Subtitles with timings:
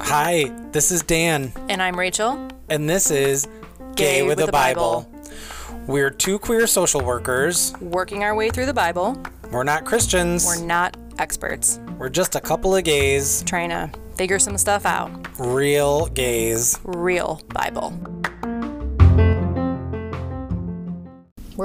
[0.00, 2.48] Hi, this is Dan, And I'm Rachel.
[2.68, 3.48] and this is
[3.94, 5.10] Gay, with, a Bible.
[5.86, 7.72] We're two queer social workers.
[7.80, 9.16] Working our way through the Bible.
[9.50, 10.44] We're not Christians.
[10.44, 11.80] We're not experts.
[11.98, 15.10] We're just a couple of gays, Trying to figure some stuff out.
[15.38, 16.78] real gays.
[16.84, 17.90] Real Bible.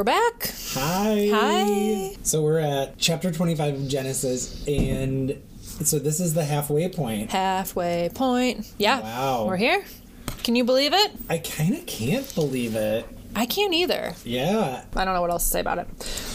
[0.01, 0.51] We're back.
[0.73, 1.29] Hi.
[1.31, 2.15] Hi.
[2.23, 7.29] So we're at chapter 25 of Genesis, and so this is the halfway point.
[7.29, 8.67] Halfway point.
[8.79, 9.01] Yeah.
[9.01, 9.45] Wow.
[9.45, 9.85] We're here.
[10.43, 11.11] Can you believe it?
[11.29, 13.05] I kind of can't believe it.
[13.35, 14.13] I can't either.
[14.25, 14.83] Yeah.
[14.95, 15.87] I don't know what else to say about it.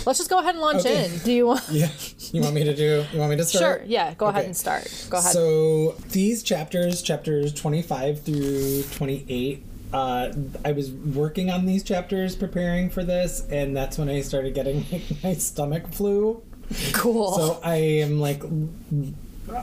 [0.06, 1.06] Let's just go ahead and launch Okay.
[1.06, 1.18] in.
[1.24, 1.68] Do you want?
[1.72, 1.88] Yeah.
[2.30, 3.04] You want me to do?
[3.12, 3.80] You want me to start?
[3.80, 3.84] Sure.
[3.88, 4.14] Yeah.
[4.14, 5.06] Go ahead and start.
[5.10, 5.32] Go ahead.
[5.32, 10.32] So these chapters, chapters 25 through 28, uh,
[10.64, 14.84] I was working on these chapters preparing for this, and that's when I started getting
[14.92, 16.42] like, my stomach flu.
[16.92, 17.32] cool.
[17.32, 18.42] So I am like,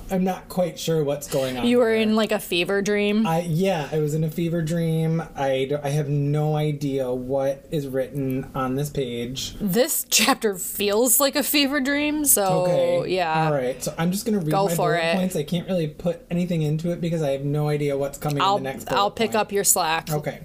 [0.10, 1.66] I'm not quite sure what's going on.
[1.68, 1.96] you were there.
[1.96, 3.26] in like a fever dream.
[3.28, 5.22] I yeah, I was in a fever dream.
[5.36, 9.56] I, I have no idea what is written on this page.
[9.60, 12.26] this chapter feels like a fever dream.
[12.26, 13.16] So Okay.
[13.16, 13.48] yeah.
[13.48, 13.84] All right.
[13.84, 15.16] So I'm just gonna read Go my for bullet it.
[15.16, 15.36] points.
[15.36, 18.58] I can't really put anything into it because I have no idea what's coming I'll
[18.58, 18.92] in the next.
[18.92, 19.36] I'll pick point.
[19.42, 20.12] up your slack.
[20.12, 20.42] Okay.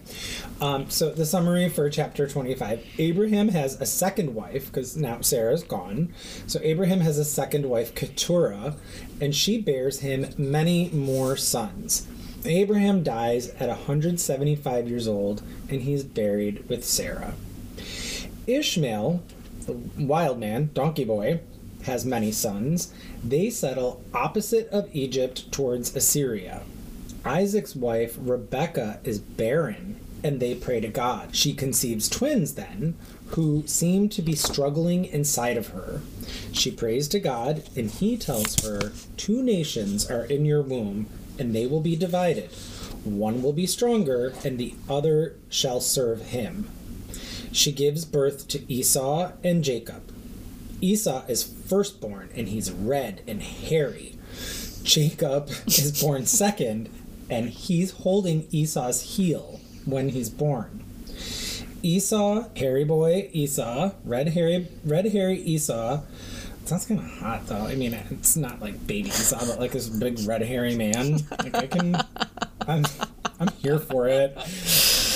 [0.60, 5.62] Um, so the summary for chapter 25 Abraham has a second wife because now Sarah's
[5.62, 6.12] gone.
[6.48, 8.74] So Abraham has a second wife, Keturah,
[9.20, 12.08] and she bears him many more sons.
[12.44, 17.34] Abraham dies at 175 years old and he's buried with Sarah.
[18.48, 19.22] Ishmael,
[19.66, 21.40] the wild man, donkey boy,
[21.84, 22.92] has many sons.
[23.22, 26.62] They settle opposite of Egypt towards Assyria.
[27.24, 31.34] Isaac's wife, Rebecca, is barren, and they pray to God.
[31.34, 32.96] She conceives twins then,
[33.28, 36.00] who seem to be struggling inside of her.
[36.52, 41.06] She prays to God, and he tells her, Two nations are in your womb,
[41.38, 42.50] and they will be divided.
[43.04, 46.68] One will be stronger, and the other shall serve him.
[47.52, 50.12] She gives birth to Esau and Jacob.
[50.80, 54.16] Esau is firstborn, and he's red and hairy.
[54.82, 56.88] Jacob is born second,
[57.30, 60.84] and he's holding Esau's heel when he's born.
[61.82, 66.00] Esau, hairy boy, Esau, red hairy, red hairy Esau.
[66.64, 67.64] Sounds kind of hot though.
[67.64, 71.18] I mean, it's not like baby Esau, but like this big red hairy man.
[71.42, 71.96] Like I can,
[72.66, 72.84] I'm,
[73.40, 74.36] I'm here for it.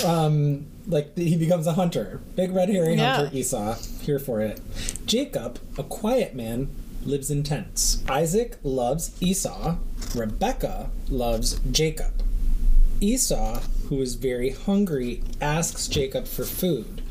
[0.05, 3.17] Um, like he becomes a hunter, big red hairy Yeah.
[3.17, 3.75] hunter Esau.
[4.01, 4.59] Here for it.
[5.05, 6.69] Jacob, a quiet man,
[7.05, 8.03] lives in tents.
[8.09, 9.75] Isaac loves Esau.
[10.15, 12.13] Rebecca loves Jacob.
[13.01, 13.59] Esau,
[13.93, 17.03] who is very hungry, asks Jacob for food.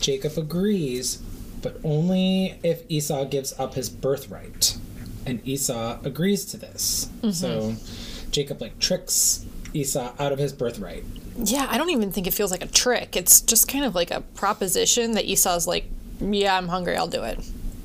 [0.00, 1.16] Jacob agrees,
[1.62, 4.76] but only if Esau gives up his birthright.
[5.24, 7.08] And Esau agrees to this.
[7.22, 7.30] Mm-hmm.
[7.30, 7.74] So
[8.32, 11.04] Jacob like tricks Esau out of his birthright.
[11.36, 13.16] Yeah, I don't even think it feels like a trick.
[13.16, 15.84] It's just kind of like a proposition that Esau's like,
[16.20, 17.38] yeah, I'm hungry, I'll do it.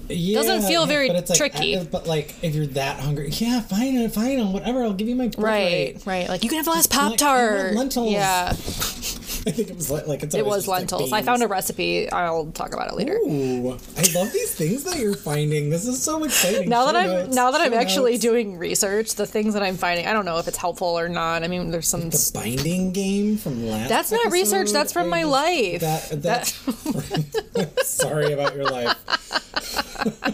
[0.10, 1.76] Yeah, Doesn't feel very but it's like, tricky.
[1.78, 4.84] uh, But like, if you're that hungry, yeah, fine, fine, whatever.
[4.84, 5.94] I'll give you my birthright.
[5.96, 6.30] Right, right.
[6.30, 7.74] Like you can have the last Pop Tart.
[7.76, 8.12] lentils.
[8.12, 8.54] Yeah,
[9.48, 11.14] I think it was like, like it's it was just, like, lentils.
[11.14, 12.12] I found a recipe.
[12.12, 13.14] I'll talk about it later.
[13.14, 15.70] Ooh, I love these things that you're finding.
[15.70, 16.70] This is so exciting.
[16.70, 19.64] Now that Show I'm notes, now that I'm show actually doing research, the things that
[19.64, 21.44] I'm finding, I don't know if it's helpful or not.
[21.44, 22.10] I mean, there's some.
[22.10, 23.90] the binding game from last.
[23.90, 25.82] That's not research, that's from I my life.
[25.82, 26.48] That, that,
[27.86, 28.96] sorry about your life.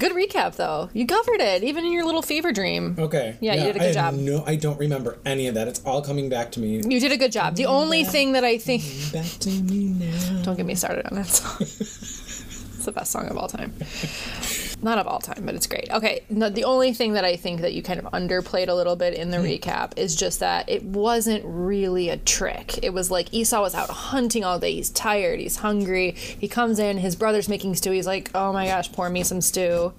[0.00, 0.88] Good recap though.
[0.94, 2.96] You covered it, even in your little fever dream.
[2.98, 3.36] Okay.
[3.40, 4.14] Yeah, you did a good I job.
[4.14, 5.68] No, I don't remember any of that.
[5.68, 6.80] It's all coming back to me.
[6.82, 7.54] You did a good job.
[7.54, 8.82] The only thing that I think.
[9.12, 10.42] Back to me now.
[10.42, 11.56] Don't get me started on that song.
[11.60, 13.74] it's the best song of all time.
[14.82, 15.90] Not of all time, but it's great.
[15.90, 18.96] Okay, no, the only thing that I think that you kind of underplayed a little
[18.96, 22.82] bit in the recap is just that it wasn't really a trick.
[22.82, 24.72] It was like Esau was out hunting all day.
[24.72, 25.38] He's tired.
[25.38, 26.12] He's hungry.
[26.12, 26.96] He comes in.
[26.96, 27.90] His brother's making stew.
[27.90, 29.92] He's like, "Oh my gosh, pour me some stew."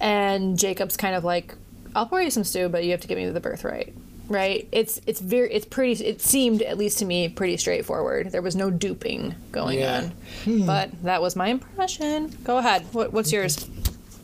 [0.00, 1.54] And Jacob's kind of like,
[1.94, 3.92] "I'll pour you some stew, but you have to give me the birthright."
[4.28, 4.66] Right?
[4.72, 6.02] It's it's very it's pretty.
[6.04, 8.32] It seemed at least to me pretty straightforward.
[8.32, 10.08] There was no duping going Yeah.
[10.44, 10.62] Hmm.
[10.62, 10.66] on.
[10.66, 12.36] But that was my impression.
[12.44, 12.86] Go ahead.
[12.92, 13.68] What, what's yours?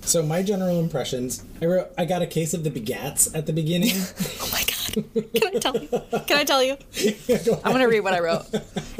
[0.02, 1.44] So my general impressions.
[1.60, 1.88] I wrote.
[1.96, 3.94] I got a case of the begats at the beginning.
[4.40, 5.32] Oh my god.
[5.34, 5.88] Can I tell you?
[6.26, 6.76] Can I tell you?
[7.64, 8.44] I'm going to read what I wrote.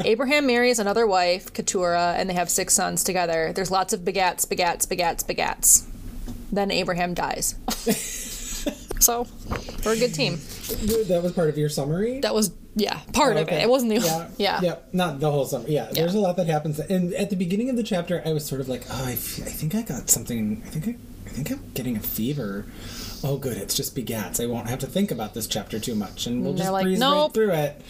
[0.03, 3.51] Abraham marries another wife, Keturah, and they have six sons together.
[3.53, 5.85] There's lots of begats, begats, begats, begats.
[6.51, 7.55] Then Abraham dies.
[9.03, 9.27] so,
[9.85, 10.35] we're a good team.
[11.07, 12.19] that was part of your summary.
[12.21, 13.61] That was Yeah, part of it.
[13.61, 14.59] It wasn't the yeah, yeah.
[14.61, 15.67] yeah, not the whole summer.
[15.67, 16.79] Yeah, there's a lot that happens.
[16.79, 19.39] And at the beginning of the chapter, I was sort of like, oh, I, f-
[19.41, 20.61] I think I got something.
[20.65, 20.97] I think I,
[21.27, 22.65] I think I'm getting a fever.
[23.25, 24.43] Oh, good, it's just begats.
[24.43, 26.73] I won't have to think about this chapter too much, and we'll And just they're
[26.73, 27.81] like, breeze right through it.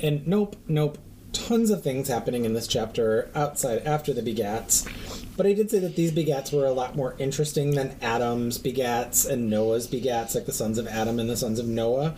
[0.00, 0.98] And nope, nope.
[1.32, 4.86] Tons of things happening in this chapter outside after the begats.
[5.34, 9.28] But I did say that these begats were a lot more interesting than Adam's begats
[9.28, 12.14] and Noah's begats, like the sons of Adam and the sons of Noah,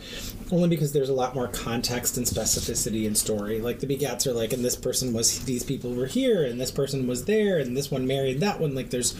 [0.50, 3.60] only because there's a lot more context and specificity in story.
[3.60, 6.72] Like the begats are like, and this person was, these people were here, and this
[6.72, 8.74] person was there, and this one married that one.
[8.74, 9.14] Like there's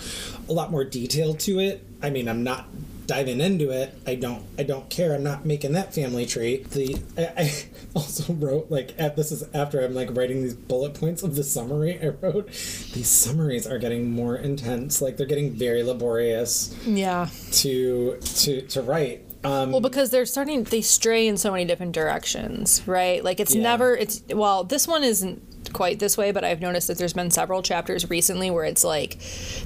[0.48, 1.84] a lot more detail to it.
[2.02, 2.66] I mean, I'm not
[3.06, 6.96] diving into it i don't i don't care i'm not making that family tree the
[7.18, 7.52] i, I
[7.94, 11.44] also wrote like at this is after i'm like writing these bullet points of the
[11.44, 17.28] summary i wrote these summaries are getting more intense like they're getting very laborious Yeah.
[17.52, 21.92] to to to write um Well, because they're starting, they stray in so many different
[21.92, 23.22] directions, right?
[23.22, 23.62] Like it's Yeah.
[23.62, 27.30] never, it's, well, this one isn't quite this way, but I've noticed that there's been
[27.30, 29.18] several chapters recently where it's like,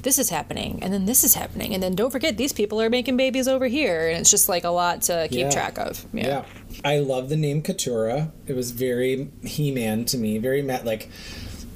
[0.03, 2.89] this is happening, and then this is happening, and then don't forget, these people are
[2.89, 4.09] making babies over here.
[4.09, 5.49] And it's just like a lot to keep Yeah.
[5.49, 6.05] track of.
[6.13, 6.27] Yeah.
[6.27, 6.45] Yeah.
[6.85, 8.31] I love the name Keturah.
[8.47, 11.09] It was very He Man to me, very Matt like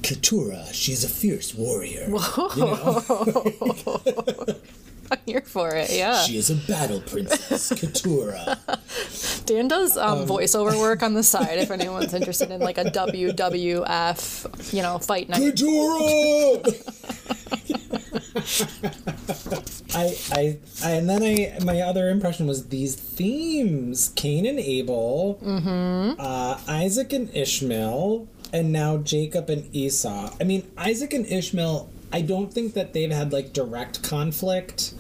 [0.04, 2.08] Keturah, she's a fierce warrior.
[2.10, 3.02] You know?
[5.12, 5.92] I'm here for it.
[5.92, 6.22] Yeah.
[6.24, 8.58] She is a battle princess, Keturah.
[9.46, 14.74] Dan does um, voiceover work on the side if anyone's interested in like a WWF,
[14.74, 15.40] you know, fight night.
[15.40, 16.64] Keturah!
[19.96, 25.40] I, I, I, and then I, my other impression was these themes: Cain and Abel,
[26.20, 30.34] uh, Isaac and Ishmael, and now Jacob and Esau.
[30.40, 31.90] I mean, Isaac and Ishmael.
[32.14, 34.94] I don't think that they've had like direct conflict.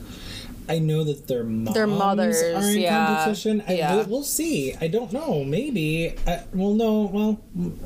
[0.67, 3.63] I know that their moms Their mothers, are in yeah, competition.
[3.67, 3.95] I, yeah.
[3.95, 4.73] we'll, we'll see.
[4.79, 5.43] I don't know.
[5.43, 6.15] Maybe.
[6.25, 7.01] I, well, no.
[7.03, 7.41] Well,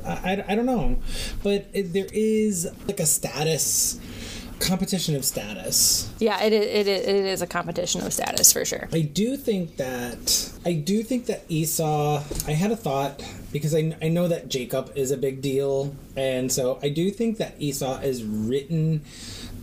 [0.06, 0.96] I, I, I don't know.
[1.42, 4.00] But it, there is like a status
[4.60, 6.12] competition of status.
[6.18, 8.88] Yeah, it, it, it, it is a competition of status for sure.
[8.92, 12.22] I do think that I do think that Esau.
[12.46, 13.22] I had a thought
[13.52, 17.38] because I, I know that Jacob is a big deal, and so I do think
[17.38, 19.02] that Esau is written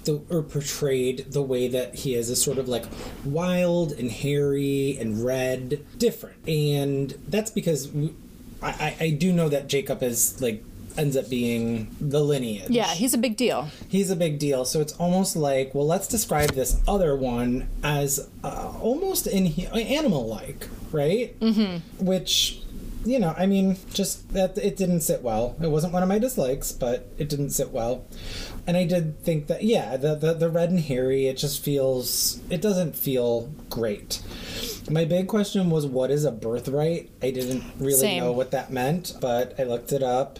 [0.05, 2.85] the, or portrayed the way that he is a sort of like
[3.23, 8.13] wild and hairy and red, different, and that's because we,
[8.61, 10.63] I I do know that Jacob is like
[10.97, 12.69] ends up being the lineage.
[12.69, 13.69] Yeah, he's a big deal.
[13.87, 14.65] He's a big deal.
[14.65, 20.27] So it's almost like, well, let's describe this other one as uh, almost in animal
[20.27, 21.39] like, right?
[21.39, 22.05] Mm-hmm.
[22.05, 22.61] Which,
[23.05, 25.55] you know, I mean, just that it didn't sit well.
[25.61, 28.05] It wasn't one of my dislikes, but it didn't sit well.
[28.65, 32.41] And I did think that, yeah, the, the, the red and hairy, it just feels,
[32.49, 34.21] it doesn't feel great.
[34.89, 37.11] My big question was, what is a birthright?
[37.21, 38.23] I didn't really Same.
[38.23, 40.39] know what that meant, but I looked it up.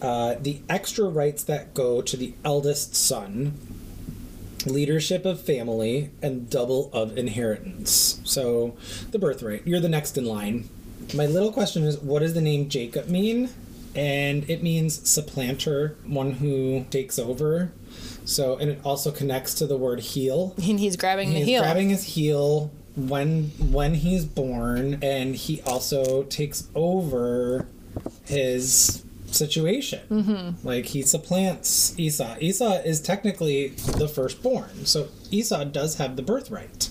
[0.00, 3.58] Uh, the extra rights that go to the eldest son,
[4.64, 8.20] leadership of family, and double of inheritance.
[8.24, 8.76] So,
[9.10, 9.66] the birthright.
[9.66, 10.68] You're the next in line.
[11.14, 13.50] My little question is, what does the name Jacob mean?
[13.94, 17.72] And it means supplanter, one who takes over.
[18.24, 20.54] So, and it also connects to the word heel.
[20.56, 21.62] And he's grabbing the heel.
[21.62, 27.66] grabbing his heel when when he's born, and he also takes over
[28.24, 30.00] his situation.
[30.10, 30.66] Mm-hmm.
[30.66, 32.36] Like he supplants Esau.
[32.40, 36.90] Esau is technically the firstborn, so Esau does have the birthright.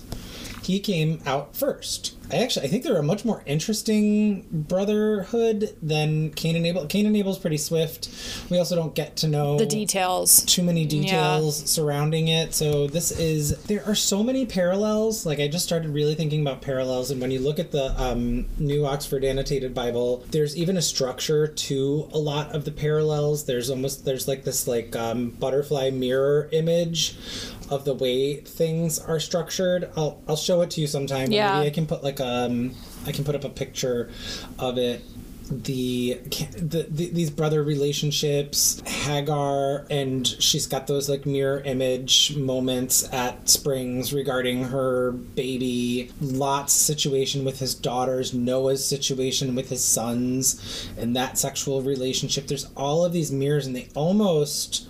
[0.62, 2.14] He came out first.
[2.30, 6.86] I actually I think they're a much more interesting brotherhood than Cain and Abel.
[6.86, 8.08] Cain and Abel's pretty swift.
[8.50, 10.42] We also don't get to know the details.
[10.44, 12.54] too many details surrounding it.
[12.54, 15.24] So this is there are so many parallels.
[15.24, 18.46] Like I just started really thinking about parallels, and when you look at the um,
[18.58, 23.44] New Oxford Annotated Bible, there's even a structure to a lot of the parallels.
[23.44, 27.16] There's almost there's like this like um, butterfly mirror image
[27.70, 29.90] of the way things are structured.
[29.96, 31.30] I'll I'll show it to you sometime.
[31.30, 31.56] Yeah.
[31.58, 32.74] Maybe I can put like um
[33.06, 34.10] I can put up a picture
[34.58, 35.02] of it.
[35.50, 43.10] The, the, the these brother relationships hagar and she's got those like mirror image moments
[43.14, 46.10] at springs regarding her baby.
[46.20, 52.46] Lot's situation with his daughters noah's situation with his sons and that sexual relationship.
[52.46, 54.86] There's all of these mirrors and they almost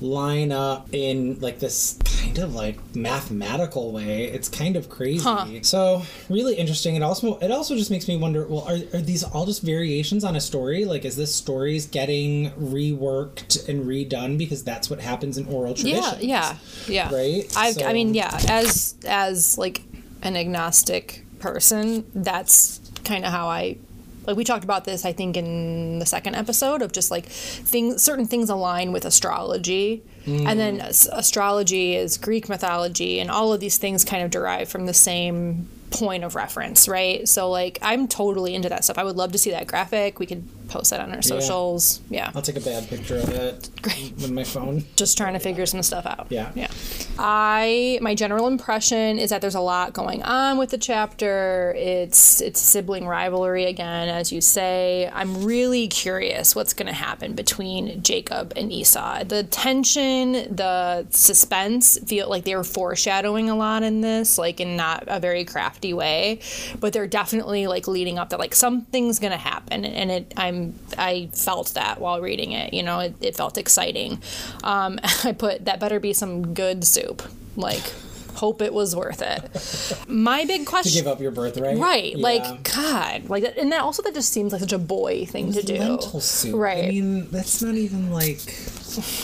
[0.00, 4.24] line up in like this kind of like mathematical way.
[4.24, 5.22] It's kind of crazy.
[5.24, 5.46] Huh.
[5.62, 6.94] So really interesting.
[6.96, 8.46] It also it also just makes me wonder.
[8.46, 10.84] Well, are, are these all just variations on a story?
[10.84, 16.20] Like, is this stories getting reworked and redone because that's what happens in oral tradition?
[16.20, 16.56] Yeah,
[16.88, 17.14] yeah, yeah.
[17.14, 17.52] Right?
[17.56, 18.38] I, So- I mean, yeah.
[18.48, 19.82] As as like
[20.22, 23.76] an agnostic person, that's kind of how I
[24.26, 28.02] Like we talked about this, I think, in the second episode of just like things,
[28.02, 31.08] certain things align with astrology, and then mm.
[31.12, 35.68] astrology is Greek mythology, and all of these things kind of derive from the same
[35.90, 37.28] point of reference, right?
[37.28, 38.98] So like I'm totally into that stuff.
[38.98, 40.18] I would love to see that graphic.
[40.18, 42.00] We could post that on our socials.
[42.10, 42.30] Yeah.
[42.34, 44.12] I'll take a bad picture of it Great.
[44.14, 44.84] with my phone.
[44.96, 46.26] Just trying to figure some stuff out.
[46.28, 46.50] Yeah.
[46.54, 46.68] Yeah.
[47.18, 51.74] I my general impression is that there's a lot going on with the chapter.
[51.76, 55.10] It's it's sibling rivalry again, as you say.
[55.12, 59.24] I'm really curious what's going to happen between Jacob and Esau.
[59.24, 64.76] The tension, the suspense feel like they were foreshadowing a lot in this, like in
[64.76, 66.40] not a very crafty way,
[66.80, 70.74] but they're definitely like leading up that like something's going to happen, and it I'm
[70.98, 72.74] I felt that while reading it.
[72.74, 74.20] You know, it, it felt exciting.
[74.62, 77.05] Um, I put that better be some good soup.
[77.56, 77.82] Like,
[78.34, 80.08] hope it was worth it.
[80.08, 80.92] My big question.
[80.92, 81.78] To give up your birthright.
[81.78, 82.22] Right, Yeah.
[82.22, 85.62] like God, like, and that also that just seems like such a boy thing to
[85.62, 85.78] do.
[85.78, 86.54] lentil soup.
[86.54, 88.40] Right, I mean, that's not even like.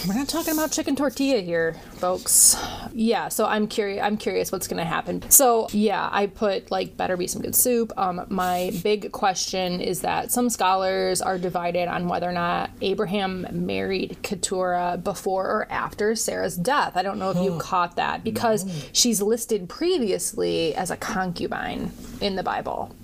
[0.07, 2.57] We're not talking about chicken tortilla here, folks.
[2.93, 4.03] Yeah, so I'm curious.
[4.03, 5.29] I'm curious what's gonna happen.
[5.31, 7.93] So yeah, I put like better be some good soup.
[7.97, 13.47] Um, my big question is that some scholars are divided on whether or not Abraham
[13.51, 16.97] married Keturah before or after Sarah's death.
[16.97, 22.37] I don't know if you caught that because she's listed previously as a concubine in
[22.37, 22.95] the Bible.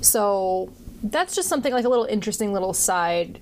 [0.00, 3.40] So that's just something like a little interesting little side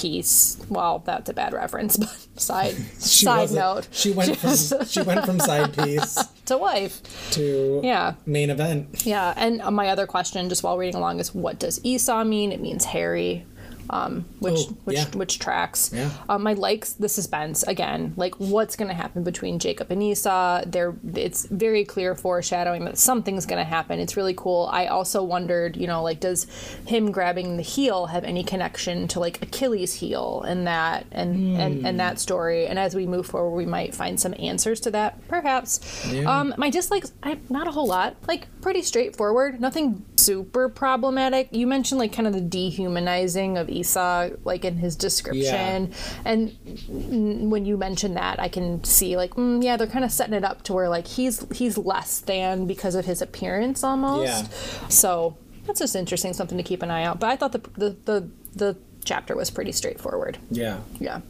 [0.00, 0.56] piece.
[0.68, 4.54] Well, that's a bad reference, but side side note She went from
[4.86, 6.14] she went from side piece
[6.46, 7.02] to wife.
[7.32, 8.14] to Yeah.
[8.26, 9.04] main event.
[9.04, 12.52] Yeah, and my other question, just while reading along, is what does Esau mean?
[12.52, 13.44] It means hairy,
[13.90, 15.04] um, which Oh, which yeah.
[15.14, 15.90] which tracks.
[15.94, 16.10] Yeah.
[16.28, 18.12] Um, I like the suspense again.
[18.16, 20.62] Like, what's going to happen between Jacob and Esau?
[20.66, 23.98] There, it's very clear foreshadowing that something's going to happen.
[24.00, 24.68] It's really cool.
[24.72, 26.46] I also wondered, you know, like, does
[26.86, 31.80] him grabbing the heel have any connection to like Achilles' heel and that and and
[31.80, 31.86] Hmm.
[31.86, 32.66] and that story?
[32.66, 35.80] And as we move forward, we might find some answers to that, perhaps.
[36.10, 36.24] Yeah.
[36.40, 38.16] Um, my dislikes, I not a whole lot.
[38.26, 39.60] Like pretty straightforward.
[39.60, 41.48] Nothing super problematic.
[41.52, 45.92] You mentioned like kind of the dehumanizing of Esau, like in his description,
[46.24, 50.12] and mm, when you mention that, I can see like, mm, yeah, they're kind of
[50.12, 54.44] setting it up to where like he's he's less than because of his appearance almost.
[54.50, 54.88] Yeah.
[54.88, 57.20] So that's just interesting, something to keep an eye out.
[57.20, 60.38] But I thought the the the, the chapter was pretty straightforward.
[60.50, 60.80] Yeah.
[60.98, 61.20] Yeah.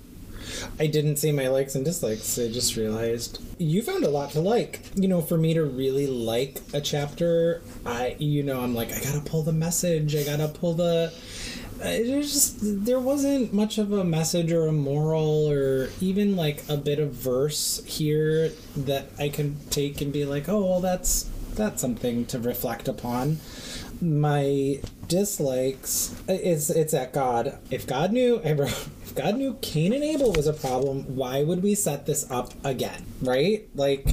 [0.78, 2.38] I didn't see my likes and dislikes.
[2.38, 4.80] I just realized you found a lot to like.
[4.94, 9.00] You know, for me to really like a chapter, I you know I'm like I
[9.00, 10.14] gotta pull the message.
[10.16, 11.12] I gotta pull the.
[11.78, 16.76] There's just there wasn't much of a message or a moral or even like a
[16.76, 21.80] bit of verse here that I can take and be like, oh well, that's that's
[21.80, 23.38] something to reflect upon.
[24.00, 27.58] My dislikes it's it's at God.
[27.70, 28.70] If God knew I wrote,
[29.02, 32.52] if God knew Cain and Abel was a problem, why would we set this up
[32.64, 33.06] again?
[33.22, 33.68] Right?
[33.74, 34.06] Like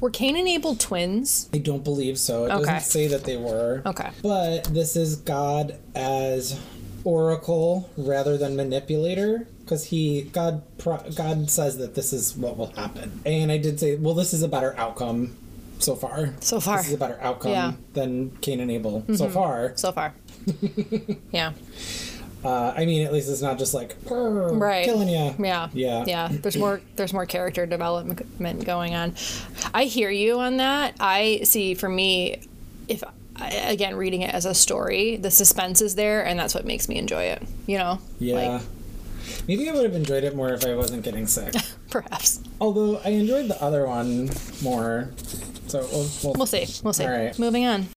[0.00, 1.48] Were Cain and Abel twins?
[1.52, 2.44] I don't believe so.
[2.44, 2.64] It Okay.
[2.64, 3.82] doesn't say that they were.
[3.86, 4.10] Okay.
[4.22, 6.58] But this is God as
[7.04, 12.72] oracle rather than manipulator because he God pro- God says that this is what will
[12.74, 13.20] happen.
[13.26, 15.36] And I did say, well, this is a better outcome
[15.78, 16.30] so far.
[16.40, 16.78] So far.
[16.78, 17.70] This is a better outcome Yeah.
[17.72, 17.92] Mm-hmm.
[17.94, 19.72] than Cain and Abel so far.
[19.76, 20.14] So far.
[21.32, 21.52] yeah.
[22.44, 24.84] Uh, I mean, at least it's not just like Right.
[24.84, 25.34] killing you.
[25.38, 25.68] Yeah.
[25.72, 26.04] Yeah.
[26.06, 26.28] Yeah.
[26.30, 29.14] There's more there's more character development going on.
[29.72, 30.94] I hear you on that.
[30.98, 32.42] I see for me
[32.88, 33.04] if
[33.48, 36.96] again reading it as a story, the suspense is there and that's what makes me
[36.98, 37.98] enjoy it, you know?
[38.18, 38.34] Yeah.
[38.34, 38.62] Like
[39.46, 41.54] Maybe I would have enjoyed it more if I wasn't getting sick.
[41.90, 42.40] perhaps.
[42.60, 44.30] Although I enjoyed the other one
[44.62, 45.10] more.
[45.68, 46.66] So we'll, we'll, We'll see.
[46.82, 47.04] We'll see.
[47.04, 47.38] All right.
[47.38, 47.88] Moving on.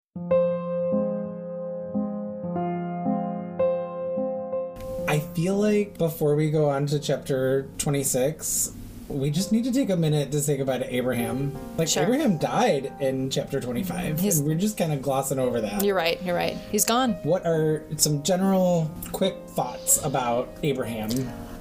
[5.09, 8.73] I feel like before we go on to chapter 26,
[9.09, 11.55] we just need to take a minute to say goodbye to Abraham.
[11.77, 12.05] Like, Sure.
[12.05, 15.85] Abraham died in chapter 25, He's- and we're just kind of glossing over that.
[15.85, 16.21] You're right.
[16.25, 16.57] You're right.
[16.73, 17.13] He's gone.
[17.23, 21.11] What are some general, quick thoughts about Abraham?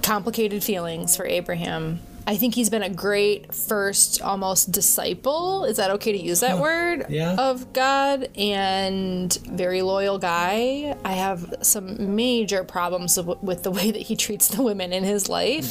[0.02, 1.98] complicated feelings for Abraham.
[2.26, 5.64] I think he's been a great first almost disciple.
[5.64, 7.06] Is that okay to use that word?
[7.08, 7.34] Yeah.
[7.34, 10.96] Of God and very loyal guy.
[11.04, 15.28] I have some major problems with, the way that he treats the women in his
[15.28, 15.70] life.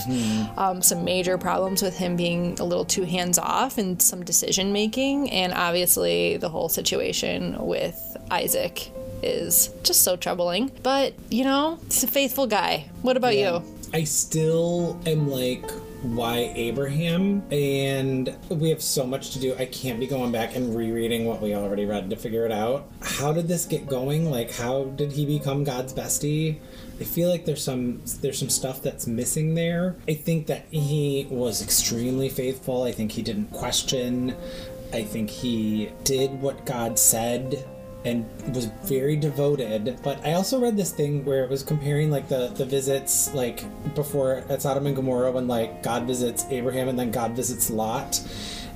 [0.57, 4.73] Um, some major problems with him being a little too hands off and some decision
[4.73, 5.31] making.
[5.31, 8.91] And obviously, the whole situation with Isaac
[9.23, 10.71] is just so troubling.
[10.83, 12.89] But, you know, he's a faithful guy.
[13.01, 13.63] What about you?
[13.93, 15.69] I still am like
[16.03, 19.55] why Abraham, and we have so much to do.
[19.55, 22.89] I can't be going back and rereading what we already read to figure it out.
[23.01, 24.29] How did this get going?
[24.29, 26.59] Like, how did he become God's bestie?
[26.99, 29.95] I feel like there's some there's some stuff that's missing there.
[30.07, 32.83] I think that he was extremely faithful.
[32.83, 34.35] I think he didn't question.
[34.93, 37.65] I think he did what God said
[38.05, 39.99] and was very devoted.
[40.03, 43.63] But I also read this thing where it was comparing like the the visits like
[43.95, 48.21] before at Sodom and Gomorrah when like God visits Abraham and then God visits Lot.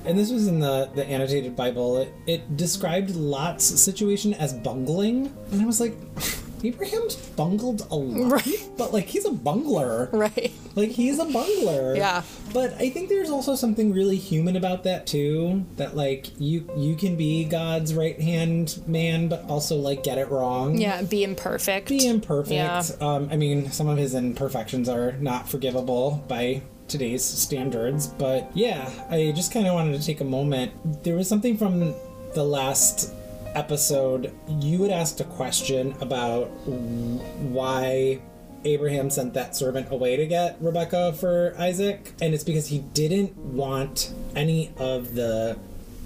[0.04, 1.98] And this was in the the annotated Bible.
[1.98, 5.96] It, it described Lot's situation as bungling, and I was like.
[6.64, 8.68] Abraham's bungled a lot, Right.
[8.76, 10.08] but like he's a bungler.
[10.12, 10.52] Right.
[10.74, 11.96] Like he's a bungler.
[11.96, 12.22] Yeah.
[12.52, 15.64] But I think there's also something really human about that too.
[15.76, 20.28] That like you you can be God's right hand man, but also like get it
[20.30, 20.78] wrong.
[20.78, 21.88] Yeah, be imperfect.
[21.88, 22.52] Be imperfect.
[22.52, 22.82] Yeah.
[23.00, 28.06] Um, I mean, some of his imperfections are not forgivable by today's standards.
[28.06, 31.02] But yeah, I just kind of wanted to take a moment.
[31.04, 31.94] There was something from
[32.34, 33.14] the last
[33.54, 34.32] episode.
[34.48, 38.20] You had asked a question about why
[38.64, 43.36] Abraham sent that servant away to get Rebecca for Isaac, and it's because he didn't
[43.36, 45.58] want any of the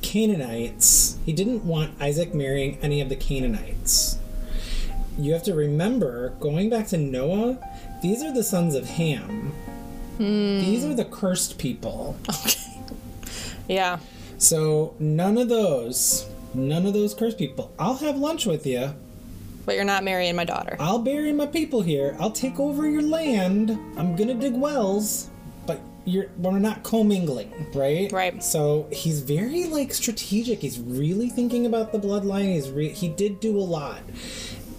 [0.02, 1.18] Canaanites.
[1.24, 4.18] He didn't want Isaac marrying any of the Canaanites
[5.18, 7.58] you have to remember going back to Noah,
[8.02, 9.52] these are the sons of Ham.
[10.16, 10.60] Hmm.
[10.60, 12.16] These are the cursed people.
[12.28, 12.58] Okay.
[13.68, 14.00] Yeah.
[14.38, 17.72] So none of those, none of those cursed people.
[17.78, 18.94] I'll have lunch with you.
[19.64, 20.76] But you're not marrying my daughter.
[20.80, 22.16] I'll bury my people here.
[22.18, 23.70] I'll take over your land.
[23.96, 25.30] I'm gonna dig wells,
[25.66, 28.10] but you're we're not commingling, right?
[28.10, 28.42] Right.
[28.42, 30.60] So he's very like strategic.
[30.60, 32.52] He's really thinking about the bloodline.
[32.52, 34.02] He's re- he did do a lot,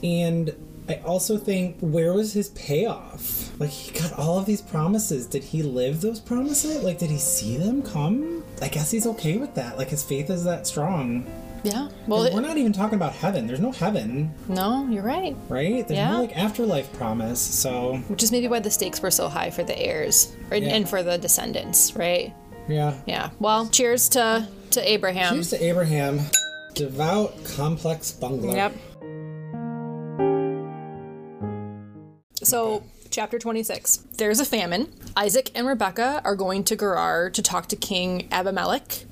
[0.04, 0.54] and
[0.90, 3.58] I also think where was his payoff?
[3.60, 5.28] Like he got all of these promises.
[5.28, 6.84] Did he live those promises?
[6.84, 8.44] Like did he see them come?
[8.62, 9.78] I guess he's okay with that.
[9.78, 11.26] Like his faith is that strong.
[11.64, 11.88] Yeah.
[12.08, 13.48] Well, We're not even talking about heaven.
[13.48, 15.36] There's no heaven, no, you're right.
[15.48, 15.88] right?
[15.88, 16.12] There's Yeah.
[16.12, 17.40] no like afterlife promise.
[17.40, 20.70] So Which is maybe why the stakes were so high for the heirs or, Yeah.
[20.76, 22.34] and for the descendants, right?
[22.68, 22.94] yeah.
[23.06, 23.30] Yeah.
[23.40, 25.36] Well, cheers to to Abraham.
[25.36, 26.20] Cheers to Abraham,
[26.74, 28.56] devout, complex bungler.
[28.56, 28.74] Yep.
[32.44, 33.98] So, chapter 26.
[34.18, 34.92] There's a famine.
[35.16, 39.06] Isaac and Rebekah are going to Gerar to talk to King Abimelech,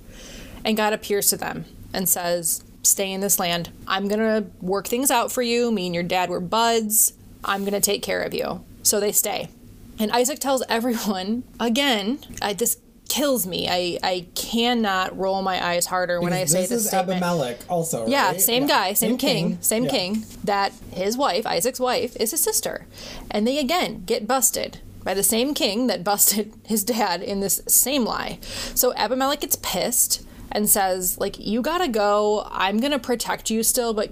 [0.66, 3.70] and God appears to them and says, Stay in this land.
[3.88, 5.72] I'm going to work things out for you.
[5.72, 7.14] Me and your dad were buds.
[7.44, 8.64] I'm going to take care of you.
[8.82, 9.50] So they stay.
[10.00, 12.78] And Isaac tells everyone, again, I, this
[13.08, 13.68] kills me.
[13.70, 17.22] I, I cannot roll my eyes harder when I say this this is statement.
[17.22, 18.08] Abimelech, also.
[18.08, 18.42] Yeah, right?
[18.42, 19.92] same guy, same, king, same Yeah.
[19.92, 20.26] king.
[20.44, 22.88] That his wife, Isaac's wife, is his sister.
[23.30, 27.62] And they again get busted by the same king that busted his dad in this
[27.68, 28.40] same lie.
[28.74, 32.48] So Abimelech gets pissed and says, like, you gotta go.
[32.52, 34.12] I'm gonna protect you still, but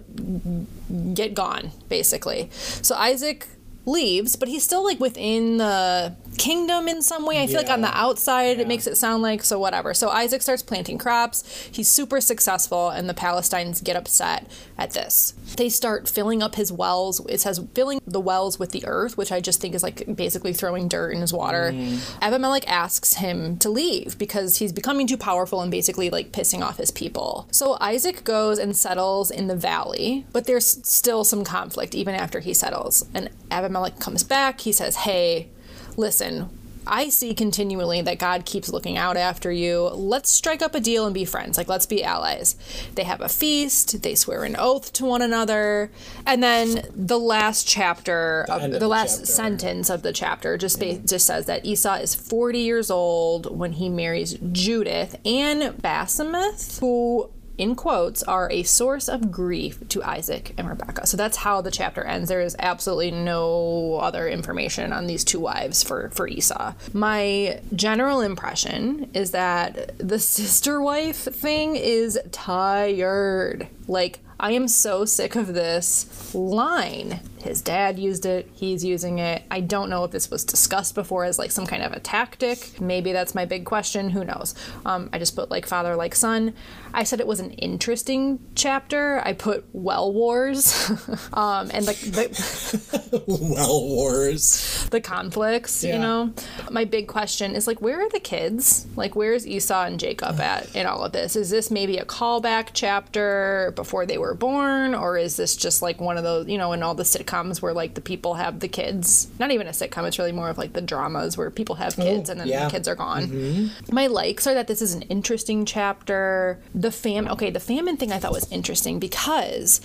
[1.13, 2.49] get gone, basically.
[2.51, 3.47] So Isaac
[3.89, 7.41] leaves, but he's still like within the kingdom in some way.
[7.41, 8.05] I feel like on the Yeah.
[8.05, 9.93] outside it makes it sound like so whatever.
[9.93, 11.43] So Isaac starts planting crops.
[11.71, 14.47] He's super successful and the Palestinians get upset
[14.77, 15.33] at this.
[15.57, 17.19] They start filling up his wells.
[17.27, 20.53] It says filling the wells with the earth, which I just think is like basically
[20.53, 21.71] throwing dirt in his water.
[21.73, 21.99] Mm.
[22.21, 26.77] Abimelech asks him to leave because he's becoming too powerful and basically like pissing off
[26.77, 27.47] his people.
[27.51, 32.39] So Isaac goes and settles in the valley, but there's still some conflict even after
[32.39, 33.05] he settles.
[33.13, 34.61] And Abimelech comes back.
[34.61, 35.49] He says, "Hey,
[35.97, 36.49] listen,
[36.89, 39.81] I see continually that God keeps looking out after you.
[39.89, 41.55] Let's strike up a deal and be friends.
[41.55, 42.55] Like, let's be allies.
[42.95, 45.91] They have a feast, they swear an oath to one another.
[46.25, 49.25] And then the last chapter, end of, the, the last chapter.
[49.31, 51.05] sentence of the chapter just, ba- mm-hmm.
[51.05, 57.29] just says that Esau is 40 years old when he marries Judith and Basemath, who
[57.59, 61.05] in quotes, are a source of grief to Isaac and Rebecca.
[61.05, 62.29] So that's how the chapter ends.
[62.29, 66.73] There is absolutely no other information on these two wives for, for Esau.
[66.93, 73.67] My general impression is that the sister wife thing is tired.
[73.89, 77.19] Like, I am so sick of this line.
[77.41, 79.43] His dad used it, he's using it.
[79.51, 82.79] I don't know if this was discussed before as like some kind of a tactic.
[82.79, 84.09] Maybe that's my big question.
[84.09, 84.55] Who knows?
[84.85, 86.53] Um, I just put like father, like son.
[86.93, 89.21] I said it was an interesting chapter.
[89.25, 90.89] I put well wars
[91.33, 94.87] um, and like the, well wars.
[94.91, 96.33] the conflicts, you know?
[96.71, 98.87] My big question is like, where are the kids?
[98.95, 101.35] Like, where's Esau and Jacob at in all of this?
[101.35, 106.01] Is this maybe a callback chapter before they were born, or is this just like
[106.01, 108.67] one of those, you know, in all the sitcoms where like the people have the
[108.67, 109.29] kids?
[109.39, 112.03] Not even a sitcom, it's really more of like the dramas where people have oh,
[112.03, 112.65] kids and then yeah.
[112.65, 113.27] the kids are gone.
[113.27, 113.95] Mm-hmm.
[113.95, 116.59] My likes are that this is an interesting chapter.
[116.75, 119.79] The fam, okay, the famine thing I thought was interesting because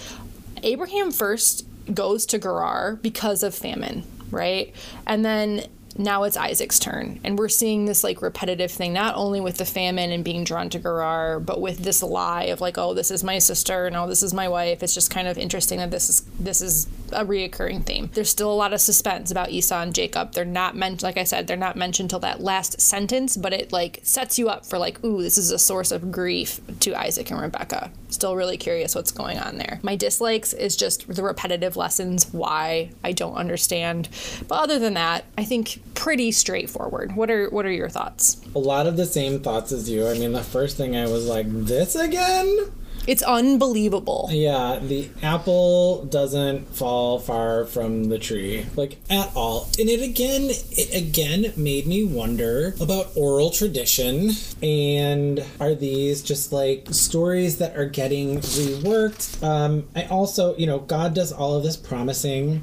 [0.65, 4.03] Abraham first goes to Gerar because of famine,
[4.33, 4.75] right?
[5.07, 7.21] And then now it's Isaac's turn.
[7.23, 10.69] And we're seeing this like repetitive thing, not only with the famine and being drawn
[10.71, 14.09] to Gerar, but with this lie of like, oh, this is my sister, no, oh,
[14.09, 14.83] this is my wife.
[14.83, 18.11] It's just kind of interesting that this is this is a reoccurring theme.
[18.13, 20.33] There's still a lot of suspense about Esau and Jacob.
[20.33, 23.73] They're not meant like I said, they're not mentioned till that last sentence, but it
[23.73, 27.31] like sets you up for like, ooh, this is a source of grief to Isaac
[27.31, 27.91] and Rebecca.
[28.09, 29.81] Still really curious what's going on there.
[29.83, 34.09] My dislikes is just the repetitive lessons, why I don't understand.
[34.49, 37.17] But other than that, I think pretty straightforward.
[37.17, 38.41] What are what are your thoughts?
[38.55, 40.07] A lot of the same thoughts as you.
[40.07, 42.73] I mean, the first thing I was like, this again?
[43.07, 44.29] It's unbelievable.
[44.33, 49.69] Yeah, the apple doesn't fall far from the tree, like at all.
[49.79, 54.31] And it again, it again made me wonder about oral tradition
[54.63, 59.43] and are these just like stories that are getting reworked?
[59.43, 62.63] Um, I also, you know, God does all of this promising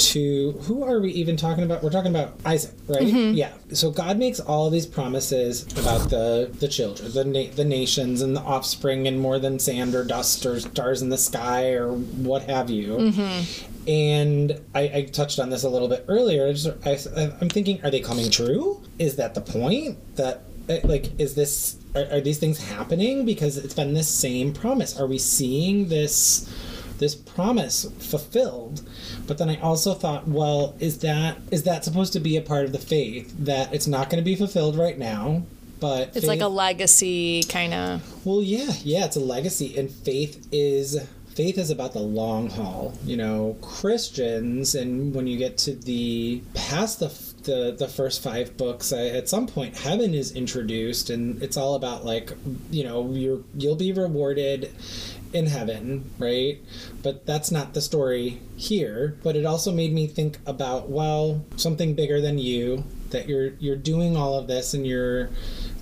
[0.00, 1.82] to who are we even talking about?
[1.82, 3.06] We're talking about Isaac, right?
[3.06, 3.52] Yeah.
[3.72, 8.36] So God makes all these promises about the the children, the na- the nations, and
[8.36, 12.42] the offspring, and more than sand or dust or stars in the sky or what
[12.44, 13.12] have you.
[13.86, 16.46] And I, I touched on this a little bit earlier.
[16.46, 18.82] I just, I, I'm thinking, are they coming true?
[18.98, 19.98] Is that the point?
[20.16, 24.52] That eh, like is this are, are these things happening because it's been this same
[24.52, 24.98] promise?
[24.98, 26.48] Are we seeing this?
[27.00, 28.82] This promise fulfilled
[29.26, 32.64] but then i also thought well is that is that supposed to be a part
[32.64, 35.42] of the faith that it's not going to be fulfilled right now
[35.80, 38.26] but It's like a legacy kind of.
[38.26, 40.98] well yeah yeah it's a legacy and faith is
[41.34, 46.42] faith is about the long haul you know christians and when you get to the
[46.54, 47.08] past the
[47.44, 51.74] the, the first five books I, at some point heaven is introduced and it's all
[51.74, 52.32] about like
[52.70, 54.70] you know you're you'll be rewarded
[55.32, 56.58] in heaven right?
[57.02, 59.16] But that's not the story here.
[59.22, 63.76] But it also made me think about well something bigger than you that you're you're
[63.76, 65.30] doing all of this and you're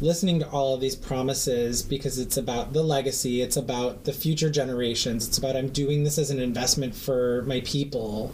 [0.00, 4.48] listening to all of these promises because it's about the legacy it's about the future
[4.48, 8.32] generations it's about i'm doing this as an investment for my people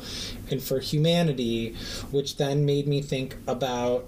[0.50, 1.74] and for humanity
[2.12, 4.07] which then made me think about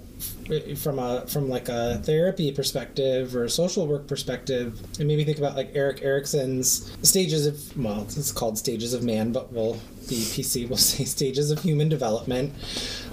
[0.76, 5.38] from a from like a therapy perspective or social work perspective it made me think
[5.38, 9.74] about like erik erikson's stages of well it's called stages of man but we'll
[10.08, 12.56] be pc will say stages of human development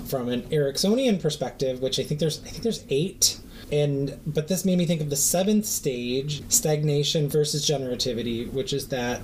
[0.06, 3.40] from an eriksonian perspective which i think there's i think there's eight
[3.74, 8.88] and but this made me think of the seventh stage stagnation versus generativity which is
[8.90, 9.22] that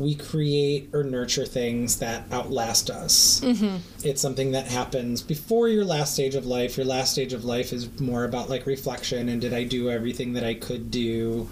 [0.00, 3.40] we create or nurture things that outlast us.
[3.40, 3.76] Mm-hmm.
[4.02, 6.78] It's something that happens before your last stage of life.
[6.78, 10.32] Your last stage of life is more about like reflection and did i do everything
[10.32, 11.48] that i could do?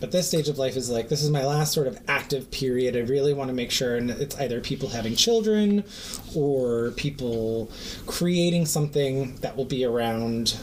[0.00, 2.94] But this stage of life is like this is my last sort of active period.
[2.94, 5.82] I really want to make sure and it's either people having children
[6.36, 7.70] or people
[8.06, 10.58] creating something that will be around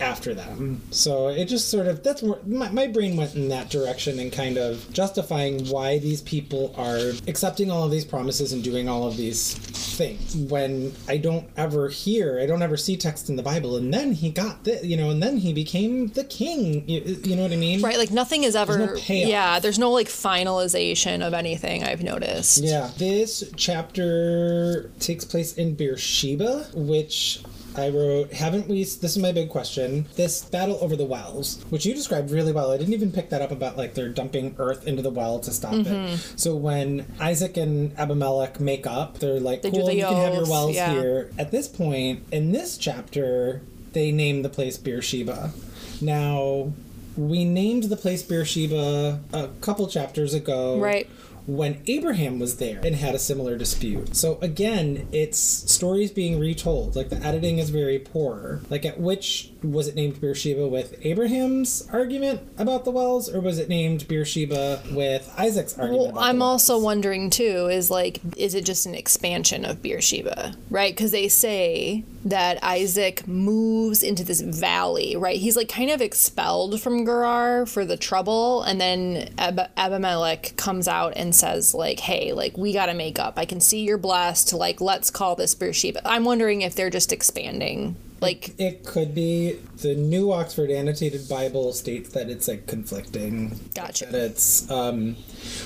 [0.00, 0.80] after them.
[0.90, 4.32] So it just sort of that's where my, my brain went in that direction and
[4.32, 9.06] kind of justifying why these people are accepting all of these promises and doing all
[9.06, 13.42] of these things when I don't ever hear, I don't ever see text in the
[13.42, 13.76] Bible.
[13.76, 16.88] And then he got the, you know, and then he became the king.
[16.88, 17.82] You, you know what I mean?
[17.82, 18.78] Right, like nothing is ever.
[18.78, 22.58] no yeah, there's no like finalization of anything I've noticed.
[22.58, 22.90] Yeah.
[22.98, 27.42] This chapter takes place in Beersheba, which
[27.76, 28.84] I wrote, haven't we?
[28.84, 30.06] This is my big question.
[30.16, 32.70] This battle over the wells, which you described really well.
[32.70, 35.50] I didn't even pick that up about like they're dumping earth into the well to
[35.50, 35.92] stop Mm-hmm.
[36.14, 36.18] it.
[36.36, 40.34] So when Isaac and Abimelech make up, they're like, They cool, the you can have
[40.34, 40.92] your wells yeah.
[40.92, 41.30] here.
[41.38, 45.52] At this point, in this chapter, they name the place Beersheba.
[46.00, 46.72] Now,
[47.16, 51.08] we named the place Beersheba a couple chapters ago Right.
[51.46, 54.16] When Abraham was there and had a similar dispute.
[54.16, 56.96] So again, it's stories being retold.
[56.96, 58.60] Like the editing is very poor.
[58.70, 63.58] Like at which was it named Beersheba with Abraham's argument about the wells, or was
[63.58, 66.14] it named Beersheba with Isaac's argument?
[66.14, 70.94] Well, I'm also wondering too is like, is it just an expansion of Beersheba, right?
[70.94, 75.38] Because they say that Isaac moves into this valley, right?
[75.38, 80.88] He's like kind of expelled from Gerar for the trouble, and then Ab- Abimelech comes
[80.88, 83.38] out and says like, "Hey, like we got to make up.
[83.38, 84.52] I can see you're blessed.
[84.52, 89.58] Like let's call this Beersheba." I'm wondering if they're just expanding Like, It could be
[89.78, 93.58] the New Oxford Annotated Bible states that it's like conflicting.
[93.74, 94.06] Gotcha.
[94.06, 95.16] That it's um.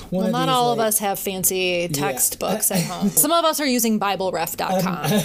[0.09, 3.09] One well, not these, all of us have fancy textbooks at home.
[3.09, 5.21] Some of us are using BibleRef.com.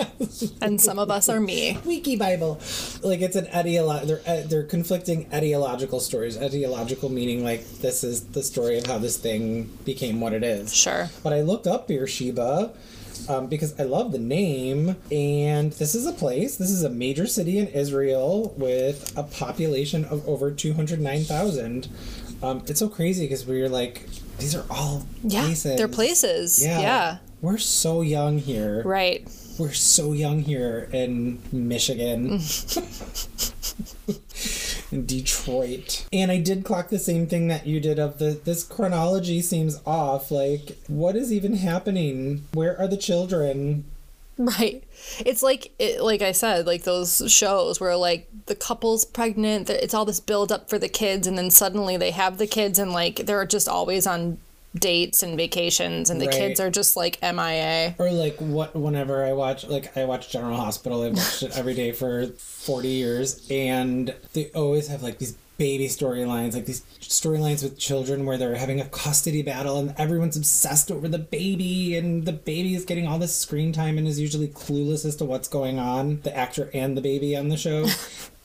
[0.60, 1.78] and some of us are me.
[1.84, 2.60] Wiki Bible,
[3.02, 6.36] like it's an ideolo- they're uh, they're conflicting ideological stories.
[6.38, 10.74] Ideological meaning like this is the story of how this thing became what it is.
[10.74, 11.10] Sure.
[11.22, 12.72] But I looked up Beersheba
[13.28, 16.56] um, because I love the name, and this is a place.
[16.56, 21.24] This is a major city in Israel with a population of over two hundred nine
[21.24, 21.88] thousand.
[22.42, 24.06] Um, it's so crazy because we're like,
[24.38, 25.44] these are all Yeah.
[25.44, 25.76] places.
[25.78, 26.62] They're places.
[26.62, 26.80] Yeah.
[26.80, 27.18] yeah.
[27.40, 28.82] We're so young here.
[28.84, 29.26] Right.
[29.58, 32.40] We're so young here in Michigan.
[34.92, 36.06] in Detroit.
[36.12, 39.80] And I did clock the same thing that you did of the this chronology seems
[39.86, 40.30] off.
[40.30, 42.46] Like, what is even happening?
[42.52, 43.84] Where are the children?
[44.38, 44.84] Right.
[45.20, 49.94] It's like it, like I said, like those shows where like the couple's pregnant, it's
[49.94, 52.92] all this build up for the kids and then suddenly they have the kids and
[52.92, 54.38] like they're just always on
[54.78, 56.34] dates and vacations and the Right.
[56.34, 57.94] kids are just like MIA.
[57.98, 61.74] Or like what whenever I watch like I watch General Hospital, I've watched it every
[61.74, 67.62] day for forty years and they always have like these baby storylines, like these storylines
[67.62, 72.26] with children where they're having a custody battle and everyone's obsessed over the baby and
[72.26, 75.48] the baby is getting all this screen time and is usually clueless as to what's
[75.48, 77.86] going on, the actor and the baby on the show.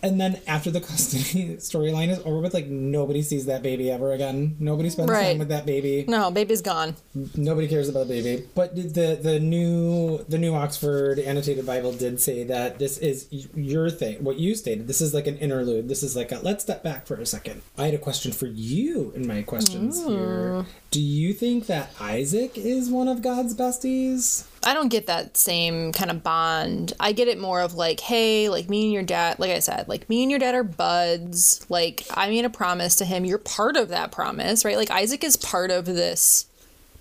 [0.03, 4.11] And then after the custody storyline is over with, like nobody sees that baby ever
[4.13, 4.55] again.
[4.59, 5.27] Nobody spends Right.
[5.29, 6.05] time with that baby.
[6.07, 6.95] No, baby's gone.
[7.35, 8.43] nobody cares about the baby.
[8.55, 13.89] But the the new the new oxford annotated bible did say that this is your
[13.89, 14.87] thing what you stated.
[14.87, 15.87] This is like an interlude.
[15.87, 17.61] This is like a let's step back for a second.
[17.77, 20.65] I had a question for you in my questions here.
[20.89, 25.91] Do you think that isaac is one of god's besties I don't get that same
[25.91, 26.93] kind of bond.
[26.99, 29.87] I get it more of like, hey, like me and your dad, like I said,
[29.87, 31.65] like me and your dad are buds.
[31.69, 33.25] Like I made a promise to him.
[33.25, 34.77] You're part of that promise, right?
[34.77, 36.45] Like Isaac is part of this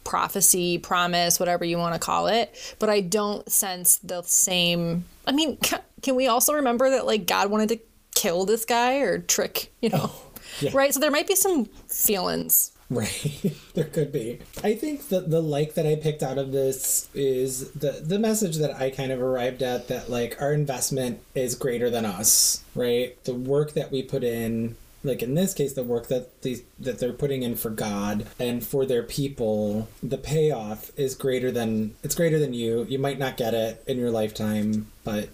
[0.04, 2.76] prophecy, promise, whatever you want to call it.
[2.78, 5.04] But I don't sense the same.
[5.26, 5.58] I mean,
[6.02, 7.78] can we also remember that like God wanted to
[8.14, 10.10] kill this guy or trick, you know?
[10.12, 10.26] Oh,
[10.60, 10.70] yeah.
[10.72, 10.92] Right?
[10.92, 12.72] So there might be some feelings.
[13.00, 13.54] Right.
[13.74, 14.40] there could be.
[14.64, 18.56] I think that the like that I picked out of this is the the message
[18.56, 23.22] that I kind of arrived at that like our investment is greater than us, right?
[23.22, 24.74] The work that we put in
[25.04, 28.64] like in this case the work that these that they're putting in for God and
[28.64, 32.86] for their people, the payoff is greater than it's greater than you.
[32.88, 35.28] You might not get it in your lifetime, but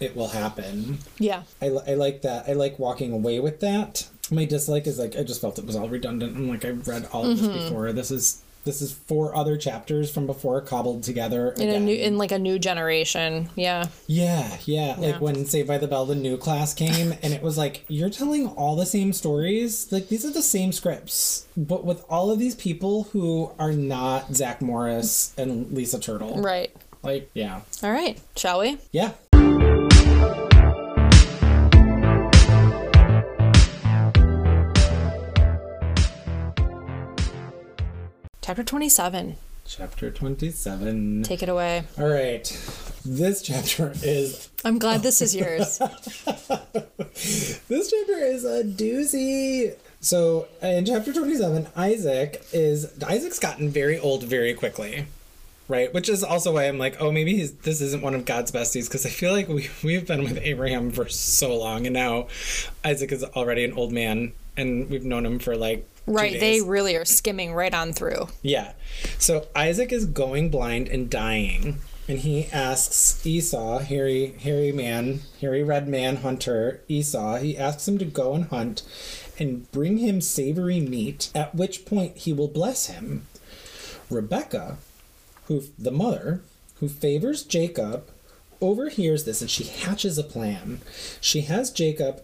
[0.00, 0.98] it will happen.
[1.18, 1.42] Yeah.
[1.60, 2.48] I, I like that.
[2.48, 4.08] I like walking away with that.
[4.32, 6.36] My dislike is like I just felt it was all redundant.
[6.36, 7.46] I'm like I've read all of Mm-hmm.
[7.52, 7.92] this before.
[7.92, 11.50] This is this is four other chapters from before cobbled together.
[11.58, 13.48] In a new in like a new generation.
[13.56, 13.86] Yeah.
[14.06, 15.12] yeah, yeah, Yeah.
[15.12, 18.08] Like when Saved by the Bell, the new class came, and it was like you're
[18.10, 19.90] telling all the same stories.
[19.90, 24.34] Like these are the same scripts, but with all of these people who are not
[24.34, 26.40] Zach Morris and Lisa Turtle.
[26.40, 26.70] Right.
[27.02, 28.20] Like yeah, All right.
[28.36, 28.78] Shall we?
[28.92, 29.10] yeah.
[38.42, 39.36] Chapter 27.
[39.64, 41.22] Chapter twenty-seven.
[41.22, 41.84] Take it away.
[41.96, 42.42] All right,
[43.04, 45.80] this chapter is I'm glad this is yours.
[47.68, 49.76] This chapter is a doozy.
[50.00, 55.06] So in chapter 27, Isaac is Isaac's gotten very old very quickly.
[55.68, 55.94] Right?
[55.94, 58.88] Which is also why I'm like, oh, maybe he's, this isn't one of God's besties
[58.88, 62.26] because I feel like we, we've been with Abraham for so long and now
[62.84, 65.86] Isaac is already an old man and we've known him for like.
[66.06, 66.38] Right.
[66.38, 68.28] They really are skimming right on through.
[68.42, 68.72] Yeah.
[69.18, 75.62] So Isaac is going blind and dying, and he asks Esau, hairy, hairy man, hairy
[75.62, 78.82] red man hunter, Esau, he asks him to go and hunt
[79.38, 83.26] and bring him savory meat, at which point he will bless him.
[84.10, 84.76] Rebecca,
[85.46, 86.42] who the mother,
[86.76, 88.08] who favors Jacob,
[88.60, 90.80] overhears this and she hatches a plan.
[91.20, 92.22] She has Jacob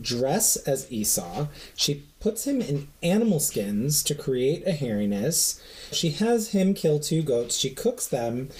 [0.00, 1.48] dress as Esau.
[1.74, 5.60] She puts him in animal skins to create a hairiness.
[5.90, 7.56] She has him kill two goats.
[7.56, 8.50] She cooks them.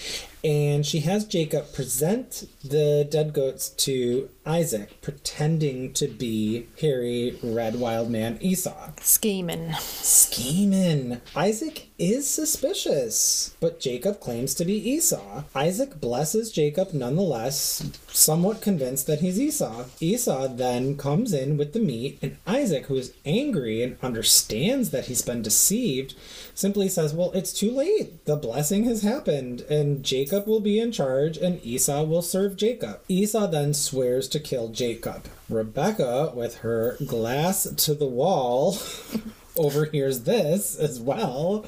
[0.43, 7.79] And she has Jacob present the dead goats to Isaac, pretending to be hairy, red,
[7.79, 8.93] wild man Esau.
[9.03, 9.75] Scheming.
[9.75, 11.21] Scheming.
[11.37, 15.45] Isaac is suspicious, but Jacob claims to be Esau.
[15.55, 19.85] Isaac blesses Jacob nonetheless, somewhat convinced that he's Esau.
[20.01, 25.07] Esau then comes in with the meat, and Isaac, who is angry and understands that
[25.07, 26.15] he's been deceived,
[26.55, 28.25] simply says, Well, it's too late.
[28.25, 29.63] The blessing has happened.
[29.63, 33.01] And Jacob Jacob will be in charge and Esau will serve Jacob.
[33.09, 35.25] Esau then swears to kill Jacob.
[35.49, 38.77] Rebecca, with her glass to the wall,
[39.57, 41.67] overhears this as well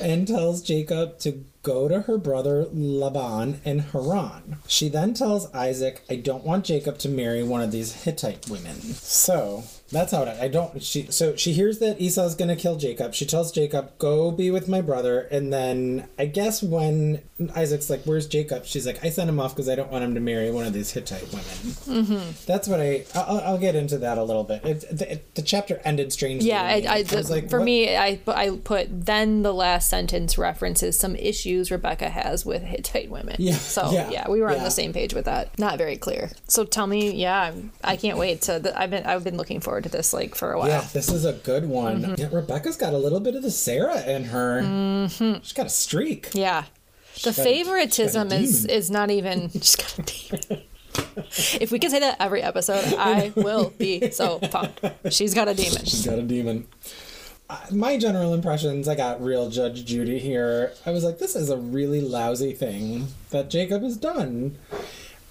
[0.00, 4.56] and tells Jacob to go to her brother Laban in Haran.
[4.66, 8.80] She then tells Isaac, I don't want Jacob to marry one of these Hittite women.
[8.80, 13.14] So that's how it I don't she so she hears that Esau's gonna kill Jacob.
[13.14, 17.22] She tells Jacob, Go be with my brother, and then I guess when
[17.54, 18.66] Isaac's like, Where's Jacob?
[18.66, 20.72] She's like, I sent him off because I don't want him to marry one of
[20.72, 21.44] these Hittite women.
[21.44, 22.30] Mm-hmm.
[22.46, 24.64] That's what I I'll, I'll, get into that a little bit.
[24.64, 26.48] It, the, the, chapter ended strangely.
[26.48, 27.64] Yeah, I, I, I like, for what?
[27.64, 33.10] me, I I put then the last sentence references some issues Rebecca has with Hittite
[33.10, 33.36] women.
[33.38, 33.54] Yeah.
[33.54, 34.58] So yeah, yeah we were yeah.
[34.58, 35.58] on the same page with that.
[35.58, 36.30] Not very clear.
[36.46, 38.78] So tell me, yeah, I can't wait to.
[38.78, 40.68] I've been I've been looking forward forward to this like for a while.
[40.68, 42.02] Yeah, this is a good one.
[42.02, 42.14] Mm-hmm.
[42.18, 44.62] Yeah, Rebecca's got a little bit of the Sarah in her.
[44.62, 45.42] Mm-hmm.
[45.42, 46.30] She's got a streak.
[46.34, 46.64] Yeah.
[47.22, 50.64] The favoritism is is not even she's got a demon.
[51.60, 54.84] if we can say that every episode, I will be so pumped.
[55.10, 55.84] She's got a demon.
[55.84, 56.66] She's got a demon.
[57.70, 60.74] My general impressions, I got real Judge Judy here.
[60.84, 64.58] I was like, this is a really lousy thing that Jacob has done.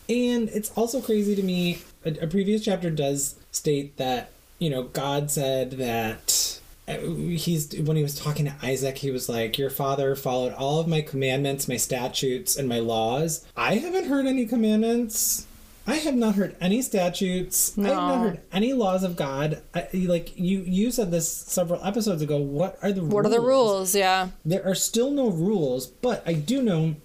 [0.10, 1.80] And it's also crazy to me.
[2.06, 7.98] A, a previous chapter does state that you know, God said that uh, he's when
[7.98, 11.68] he was talking to Isaac, he was like, "Your father followed all of my commandments,
[11.68, 13.46] my statutes, and my laws.
[13.56, 15.46] I haven't heard any commandments.
[15.86, 17.78] I have not heard any statutes.
[17.78, 17.86] No.
[17.86, 19.62] I have not heard any laws of God.
[19.74, 22.38] I, like you, you said this several episodes ago.
[22.38, 23.26] What are the what rules?
[23.26, 23.96] are the rules?
[23.96, 26.96] Yeah, there are still no rules, but I do know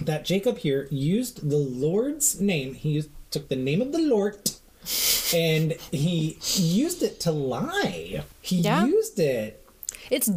[0.00, 2.74] that Jacob here used the Lord's name.
[2.74, 4.49] He used, took the name of the Lord
[5.34, 8.24] and he used it to lie.
[8.40, 8.84] He yeah.
[8.86, 9.66] used it.
[10.10, 10.30] It's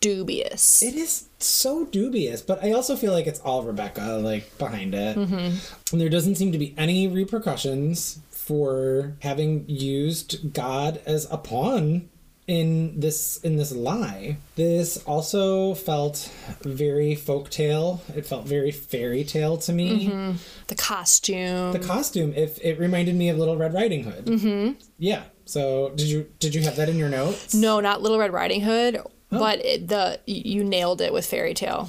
[0.00, 0.82] dubious.
[0.82, 5.16] It is so dubious, but I also feel like it's all Rebecca like behind it.
[5.16, 5.92] Mm-hmm.
[5.92, 12.08] And there doesn't seem to be any repercussions for having used God as a pawn
[12.50, 14.36] in this in this lie.
[14.56, 16.32] This also felt
[16.62, 18.00] very folktale.
[18.16, 20.08] It felt very fairy tale to me.
[20.08, 20.32] Mm-hmm.
[20.66, 21.72] The costume.
[21.72, 22.34] The costume.
[22.34, 24.26] If it reminded me of Little Red Riding Hood.
[24.26, 24.80] Mm-hmm.
[24.98, 25.22] Yeah.
[25.44, 27.54] So did you did you have that in your notes?
[27.54, 29.08] No, not Little Red Riding Hood, oh.
[29.30, 31.88] but it, the you nailed it with fairy tale.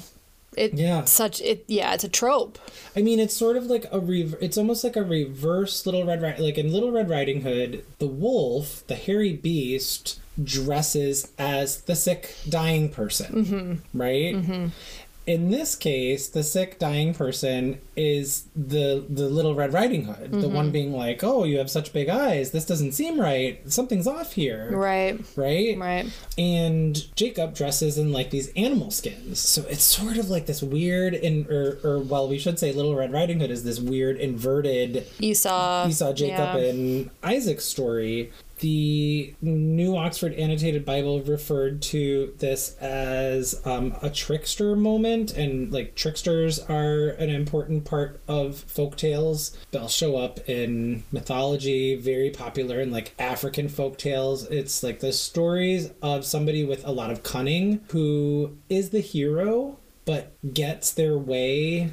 [0.56, 2.58] It yeah such it yeah it's a trope.
[2.94, 6.20] I mean it's sort of like a re- it's almost like a reverse Little Red
[6.20, 11.94] Riding like in Little Red Riding Hood the wolf the hairy beast dresses as the
[11.94, 13.98] sick dying person mm-hmm.
[13.98, 14.66] right mm-hmm.
[15.26, 20.32] In this case the sick dying person is the the little red riding hood.
[20.32, 20.40] Mm-hmm.
[20.40, 20.72] the one mm-hmm.
[20.72, 22.50] being like oh you have such big eyes.
[22.50, 23.60] This doesn't seem right.
[23.70, 24.70] Something's off here.
[24.76, 25.20] Right.
[25.36, 25.78] Right?
[25.78, 26.06] Right.
[26.36, 29.40] And jacob dresses in like these animal skins.
[29.40, 32.94] So it's sort of like this weird in or, or well we should say little
[32.94, 35.86] red riding hood is this weird inverted esau.
[35.88, 36.68] Esau jacob yeah.
[36.68, 38.32] and isaac story
[38.62, 45.96] the New Oxford Annotated Bible referred to this as um, a trickster moment, and like
[45.96, 49.56] tricksters are an important part of folk tales.
[49.72, 54.46] They'll show up in mythology, very popular in like African folk tales.
[54.48, 59.78] It's like the stories of somebody with a lot of cunning who is the hero
[60.04, 61.92] but gets their way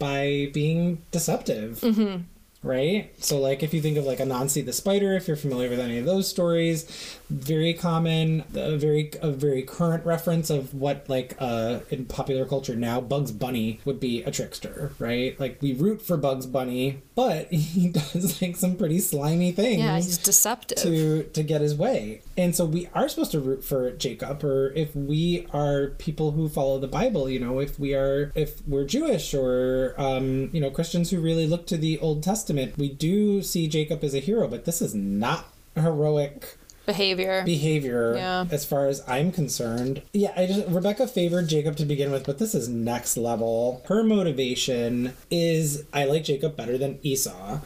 [0.00, 1.78] by being deceptive.
[1.80, 2.22] Mm-hmm
[2.62, 3.12] right?
[3.22, 5.98] So, like, if you think of like Anansi the spider, if you're familiar with any
[5.98, 11.80] of those stories, very common, a very a very current reference of what like uh
[11.90, 15.38] in popular culture now Bugs Bunny would be a trickster, right?
[15.38, 19.80] Like we root for Bugs Bunny, but he does like some pretty slimy things.
[19.80, 23.62] Yeah, he's deceptive to to get his way, and so we are supposed to root
[23.62, 27.94] for Jacob, or if we are people who follow the Bible, you know, if we
[27.94, 32.22] are if we're Jewish or um, you know Christians who really look to the Old
[32.22, 36.56] Testament, we do see Jacob as a hero, but this is not heroic
[36.88, 37.44] behavior.
[37.44, 38.44] Behavior yeah.
[38.50, 40.02] as far as i'm concerned.
[40.12, 43.82] Yeah i just rebecca favored jacob to begin with but this is next level.
[43.86, 47.60] Her motivation is i like jacob better than esau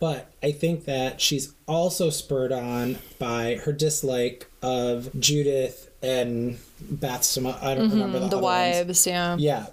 [0.00, 7.56] but i think that she's also spurred on by her dislike of judith and bathsheba
[7.62, 9.06] i don't mm-hmm, remember the, the wives ones.
[9.06, 9.36] yeah.
[9.38, 9.66] Yeah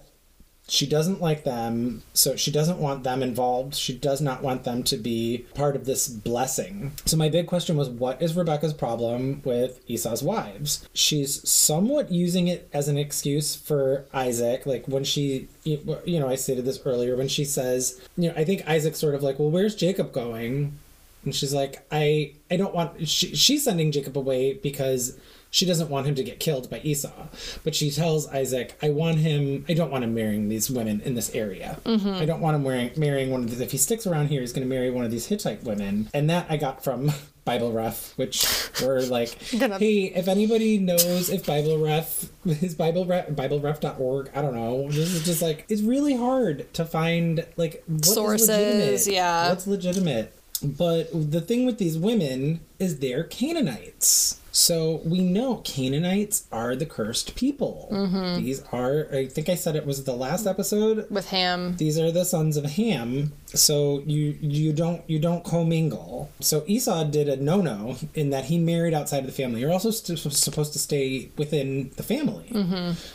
[0.70, 3.76] she doesn't like them, so she doesn't want them involved.
[3.76, 6.94] She does not want them to be part of this blessing.
[7.06, 10.88] So, my big question was what is Rebecca's problem with Esau's wives?
[10.94, 14.66] She's somewhat using it as an excuse for Isaac.
[14.66, 18.44] Like when she, you know, I stated this earlier, when she says, you know, I
[18.44, 20.78] think Isaac's sort of like, well, where's Jacob going?
[21.26, 23.08] and she's like, I I don't want.
[23.08, 25.18] She, she's sending Jacob away because
[25.52, 27.28] she doesn't want him to get killed by Esau.
[27.64, 29.66] But she tells Isaac, I want him.
[29.68, 31.80] I don't want him marrying these women in this area.
[31.86, 32.22] Mm-hmm.
[32.22, 33.60] I don't want him wearing, marrying one of these.
[33.60, 36.10] If he sticks around here, he's going to marry one of these Hittite women.
[36.14, 37.12] And that I got from.
[37.46, 38.46] Bible Ref, which
[38.80, 44.54] were like, hey, if anybody knows if Bible Ref, his Bible Ref, BibleRef.org, I don't
[44.54, 44.88] know.
[44.92, 49.08] This is just like, it's really hard to find like what is Sources, legitimate.
[49.08, 49.50] yeah.
[49.50, 50.36] What's legitimate?
[50.62, 54.40] But the thing with these women is they're Canaanites.
[54.60, 57.88] So we know Canaanites are the cursed people.
[57.90, 58.44] Mm-hmm.
[58.44, 61.10] These are, I think I said it was the last episode.
[61.10, 61.78] With Ham.
[61.78, 63.32] These are the sons of Ham.
[63.46, 66.30] So you you don't you don't commingle.
[66.42, 69.62] So Esau did a no no in that he married outside of the family.
[69.62, 72.46] You're also st- supposed to stay within the family.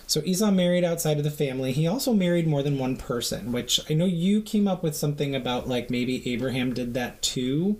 [0.07, 1.73] So Esau married outside of the family.
[1.73, 5.35] He also married more than one person, which I know you came up with something
[5.37, 7.79] about like maybe Abraham did that too.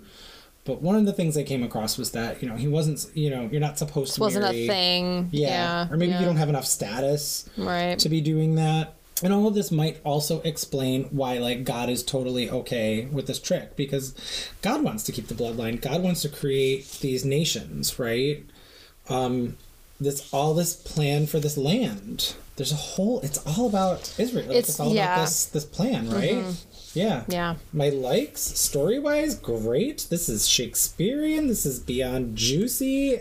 [0.65, 3.29] But one of the things I came across was that you know he wasn't you
[3.29, 5.29] know you're not supposed to Wasn't marry, a thing.
[5.31, 5.49] Yeah.
[5.87, 5.93] Yeah.
[5.93, 6.19] or maybe yeah.
[6.19, 7.97] you don't have enough status Right.
[7.99, 8.95] to be doing that.
[9.23, 13.39] And all of this might also explain why like God is totally okay with this
[13.39, 14.13] trick because
[14.61, 15.79] God wants to keep the bloodline.
[15.81, 18.43] God wants to create these nations, right?
[19.07, 19.55] Um
[20.01, 22.33] this all this plan for this land.
[22.57, 24.47] There's a whole it's all about Israel.
[24.47, 25.13] Like, it's, It's- all yeah.
[25.13, 26.43] about this this plan, right?
[26.95, 27.23] Yeah.
[27.27, 27.55] Yeah.
[27.73, 30.07] My likes, story wise, great.
[30.09, 31.47] This is Shakespearean.
[31.47, 33.19] This is beyond juicy.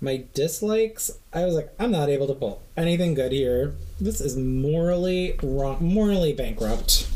[0.00, 3.74] My dislikes, I was like, I'm not able to pull anything good here.
[4.00, 7.06] This is morally wrong, morally bankrupt.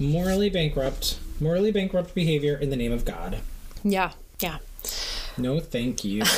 [0.00, 1.20] Morally bankrupt.
[1.40, 3.38] Morally bankrupt behavior in the name of God.
[3.84, 4.12] Yeah.
[4.40, 4.58] Yeah.
[5.38, 6.24] No, thank you.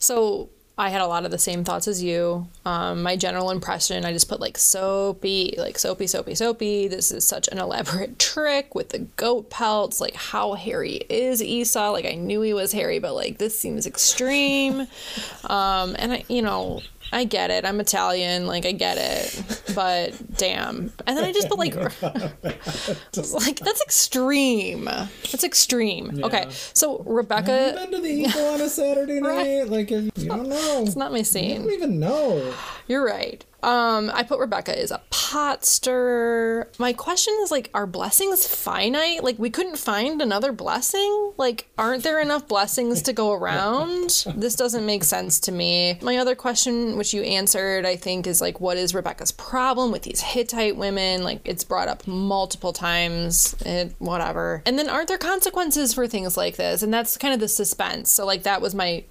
[0.00, 0.48] So
[0.78, 2.46] I had a lot of the same thoughts as you.
[2.64, 6.86] Um, my general impression, I just put like soapy, like soapy, soapy, soapy.
[6.86, 10.00] This is such an elaborate trick with the goat pelts.
[10.00, 11.90] Like, how hairy is Esau?
[11.90, 14.82] Like, I knew he was hairy, but like, this seems extreme.
[15.44, 16.80] um, and I, you know,
[17.12, 17.64] I get it.
[17.64, 18.46] I'm Italian.
[18.46, 19.62] Like, I get it.
[19.74, 20.92] But damn.
[21.06, 21.74] And then I just put like,
[22.42, 24.84] like that's extreme.
[24.84, 26.20] That's extreme.
[26.22, 26.46] Okay.
[26.74, 29.60] So Have you Rebecca, been to the Eagle on a Saturday night?
[29.60, 29.68] Right.
[29.68, 30.82] Like, you don't know.
[30.86, 31.62] it's not my You scene.
[31.62, 32.54] don't even know.
[32.86, 33.44] You're right.
[33.62, 36.70] Um, I put Rebecca is a pot stirrer.
[36.78, 39.24] My question is like, are blessings finite?
[39.24, 41.32] Like, we couldn't find another blessing?
[41.36, 44.24] Like, aren't there enough blessings to go around?
[44.36, 45.98] this doesn't make sense to me.
[46.02, 50.02] My other question, which you answered, I think, is like, what is Rebecca's problem with
[50.02, 51.24] these Hittite women?
[51.24, 54.62] Like, it's brought up multiple times, it, whatever.
[54.66, 56.82] And then, aren't there consequences for things like this?
[56.82, 58.10] And that's kind of the suspense.
[58.10, 59.04] So, like, that was my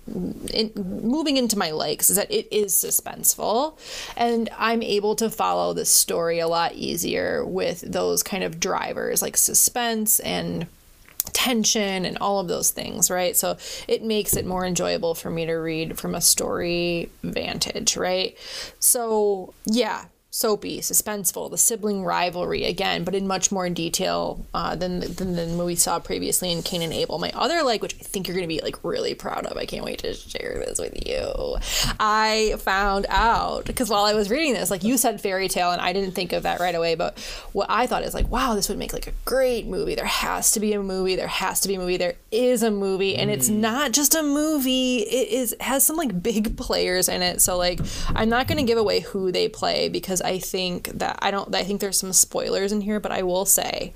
[0.54, 3.78] in, moving into my likes is that it is suspenseful
[4.16, 9.22] and i'm able to follow the story a lot easier with those kind of drivers
[9.22, 10.68] like suspense and
[11.34, 13.36] tension and all of those things right?
[13.36, 13.58] So
[13.88, 18.38] it makes it more enjoyable for me to read from a story vantage right?
[18.80, 20.06] So yeah
[20.38, 25.58] soapy, suspenseful, the sibling rivalry again, but in much more detail uh, than, than than
[25.58, 27.18] we saw previously in Cain and Abel.
[27.18, 29.58] My other like, which I think you're gonna be like really proud of.
[29.58, 31.58] I can't wait to share this with you.
[32.00, 35.82] I found out because while I was reading this, like you said, fairy tale, and
[35.82, 36.94] I didn't think of that right away.
[36.94, 37.18] But
[37.54, 39.96] what I thought is like, wow, this would make like a great movie.
[39.96, 41.16] There has to be a movie.
[41.16, 41.98] There has to be a movie.
[41.98, 44.98] There is a movie, and it's not just a movie.
[44.98, 47.42] It is has some like big players in it.
[47.42, 47.80] So like,
[48.10, 51.54] I'm not gonna give away who they play because I think that I don't.
[51.56, 53.94] I think there's some spoilers in here, but I will say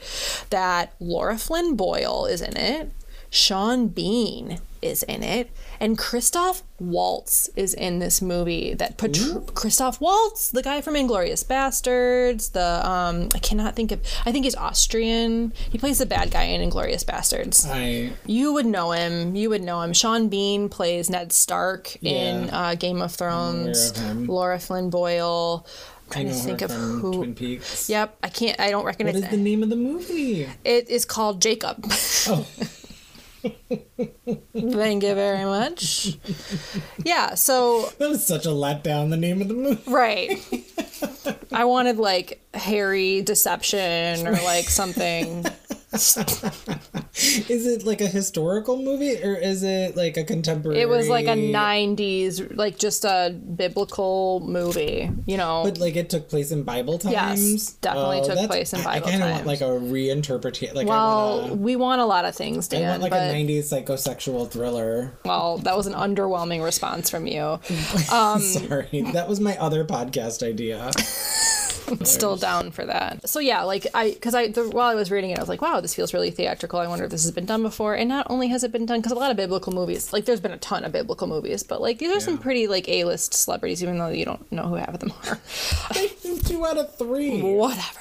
[0.49, 2.91] that Laura Flynn Boyle is in it.
[3.33, 8.73] Sean Bean is in it, and Christoph Waltz is in this movie.
[8.73, 12.51] That patr- Christoph Waltz, the guy from Inglourious Basterds.
[12.51, 14.01] The um, I cannot think of.
[14.25, 15.53] I think he's Austrian.
[15.71, 17.65] He plays the bad guy in Inglourious Basterds.
[17.69, 19.33] I You would know him.
[19.33, 19.93] You would know him.
[19.93, 23.91] Sean Bean plays Ned Stark in uh, Game of Thrones.
[23.91, 24.27] of.
[24.27, 25.65] Laura Flynn Boyle.
[26.11, 27.13] Trying to think of who.
[27.13, 27.89] Twin Peaks.
[27.89, 28.59] Yep, I can't.
[28.59, 30.47] I don't recognize What is the name of the movie?
[30.63, 31.85] It is called Jacob.
[32.27, 32.45] Oh,
[34.53, 36.17] Thank you very much.
[37.03, 39.09] Yeah, so that was such a letdown.
[39.09, 39.81] The name of the movie.
[39.89, 40.31] right.
[41.51, 45.45] I wanted like Harry deception or like something.
[47.15, 50.79] Is it like a historical movie or is it like a contemporary?
[50.79, 55.63] It was like a 90s like just a biblical movie, you know.
[55.65, 57.51] But like it took place in Bible times.
[57.51, 59.47] Yes, definitely oh, took place in I- Bible I kind of want times.
[59.47, 60.73] like a reinterpretation.
[60.73, 63.11] Like I well, want, we want a lot of things, a, I Dan, want like
[63.11, 65.11] but a '90s psychosexual thriller.
[65.25, 67.59] well, that was an underwhelming response from you.
[68.11, 70.91] Um, Sorry, that was my other podcast idea.
[71.91, 73.27] I'm still down for that.
[73.29, 75.61] So yeah, like I, because I, the, while I was reading it, I was like,
[75.61, 76.79] wow, this feels really theatrical.
[76.79, 77.95] I wonder if this has been done before.
[77.95, 80.39] And not only has it been done, because a lot of biblical movies, like there's
[80.39, 83.83] been a ton of biblical movies, but like these are some pretty like A-list celebrities,
[83.83, 85.39] even though you don't know who half of them are.
[86.45, 87.41] Two out of three.
[87.41, 87.99] Whatever.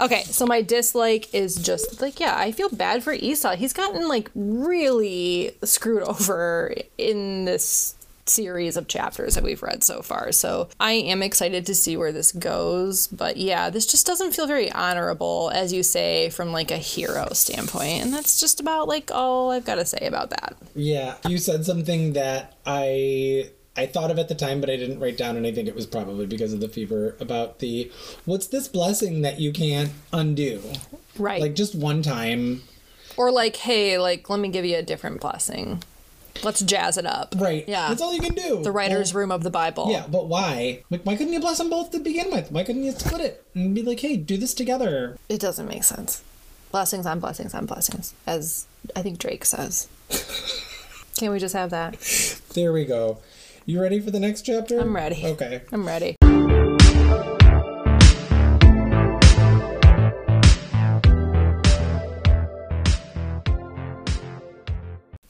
[0.00, 3.56] okay, so my dislike is just like, yeah, I feel bad for Esau.
[3.56, 7.93] He's gotten like really screwed over in this
[8.26, 10.32] series of chapters that we've read so far.
[10.32, 13.06] So I am excited to see where this goes.
[13.06, 17.28] But yeah, this just doesn't feel very honorable, as you say, from like a hero
[17.32, 18.02] standpoint.
[18.02, 20.56] And that's just about like all I've got to say about that.
[20.74, 25.00] Yeah, you said something that I I thought of at the time, but I didn't
[25.00, 27.90] write down, and I think it was probably because of the fever about the
[28.24, 30.62] what's this blessing that you can't undo?
[31.18, 31.40] Right.
[31.40, 32.62] Like just one time,
[33.16, 35.82] or like, hey, like, let me give you a different blessing.
[36.42, 37.34] Let's jazz it up.
[37.38, 37.64] right?
[37.68, 37.88] Yeah.
[37.88, 38.62] that's all you can do.
[38.62, 39.90] the writer's room of the Bible.
[39.90, 40.82] Yeah, but why?
[40.90, 42.50] Like, why couldn't you bless them both to begin with?
[42.50, 45.16] Why couldn't you split it and be like, hey, do this together?
[45.28, 46.22] It doesn't make sense.
[46.72, 48.66] Blessings on blessings on blessings, as
[48.96, 49.88] I think Drake says.
[51.16, 51.98] Can't we just have that?
[52.54, 53.18] There we go.
[53.64, 54.80] You ready for the next chapter?
[54.80, 55.24] I'm ready.
[55.24, 55.62] Okay.
[55.72, 56.16] I'm ready.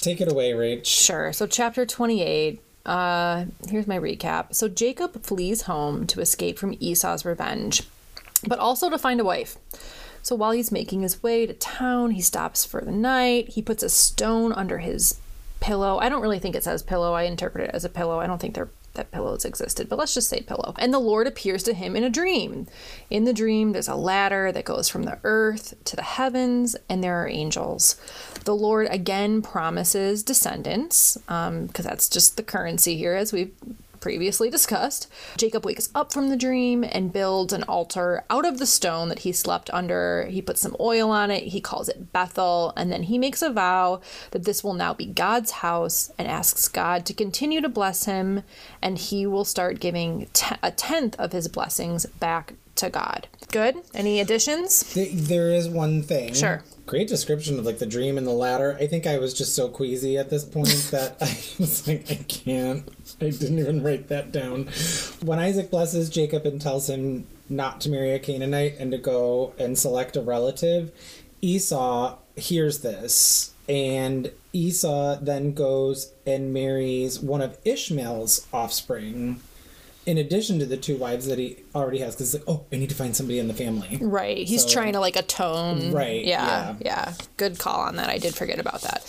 [0.04, 0.84] Take it away, Rach.
[0.84, 1.32] Sure.
[1.32, 2.60] So, chapter 28.
[2.84, 4.54] Uh, here's my recap.
[4.54, 7.84] So, Jacob flees home to escape from Esau's revenge,
[8.46, 9.56] but also to find a wife.
[10.20, 13.48] So, while he's making his way to town, he stops for the night.
[13.48, 15.18] He puts a stone under his
[15.60, 15.96] pillow.
[15.96, 17.14] I don't really think it says pillow.
[17.14, 18.20] I interpret it as a pillow.
[18.20, 20.74] I don't think they're that pillows existed, but let's just say pillow.
[20.78, 22.66] And the Lord appears to him in a dream.
[23.10, 27.02] In the dream, there's a ladder that goes from the earth to the heavens, and
[27.02, 27.96] there are angels.
[28.44, 33.54] The Lord again promises descendants, um, because that's just the currency here, as we've
[34.04, 35.10] previously discussed.
[35.38, 39.20] Jacob wakes up from the dream and builds an altar out of the stone that
[39.20, 40.26] he slept under.
[40.26, 43.48] He puts some oil on it, he calls it Bethel, and then he makes a
[43.48, 44.02] vow
[44.32, 48.42] that this will now be God's house and asks God to continue to bless him,
[48.82, 53.26] and he will start giving te- a tenth of his blessings back to God.
[53.50, 53.76] Good?
[53.94, 54.92] Any additions?
[54.92, 56.34] There is one thing.
[56.34, 56.62] Sure.
[56.86, 58.76] Great description of like the dream and the ladder.
[58.78, 62.16] I think I was just so queasy at this point that I was like, I
[62.28, 62.88] can't.
[63.20, 64.68] I didn't even write that down.
[65.22, 69.54] When Isaac blesses Jacob and tells him not to marry a Canaanite and to go
[69.58, 70.92] and select a relative,
[71.40, 73.52] Esau hears this.
[73.68, 79.40] And Esau then goes and marries one of Ishmael's offspring,
[80.06, 82.14] in addition to the two wives that he already has.
[82.14, 83.98] Because, like, oh, I need to find somebody in the family.
[84.00, 84.46] Right.
[84.46, 85.92] He's So- trying to like atone.
[85.92, 87.14] Right, Yeah, yeah.
[87.36, 88.08] Good call on that.
[88.10, 89.04] I did forget about that.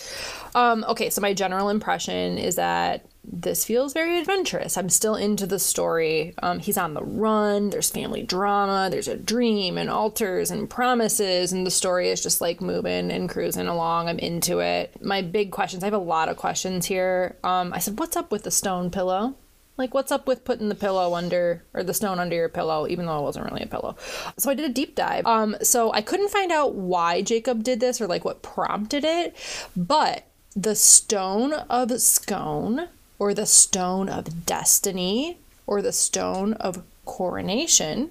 [0.54, 4.78] Um, okay, so my general impression is that this feels very adventurous.
[4.78, 6.32] I'm still into the story.
[6.42, 7.70] Um, he's on the run.
[7.70, 8.88] There's family drama.
[8.90, 13.28] There's a dream and altars and promises, and the story is just like moving and
[13.28, 14.08] cruising along.
[14.08, 14.94] I'm into it.
[15.02, 15.82] My big questions.
[15.82, 17.36] I have a lot of questions here.
[17.44, 19.34] Um, I said, "What's up with the stone pillow?"
[19.76, 23.06] Like, what's up with putting the pillow under or the stone under your pillow, even
[23.06, 23.96] though it wasn't really a pillow?
[24.38, 25.26] So I did a deep dive.
[25.26, 29.36] Um, so I couldn't find out why Jacob did this or like what prompted it,
[29.76, 30.24] but
[30.54, 38.10] the stone of scone or the stone of destiny or the stone of coronation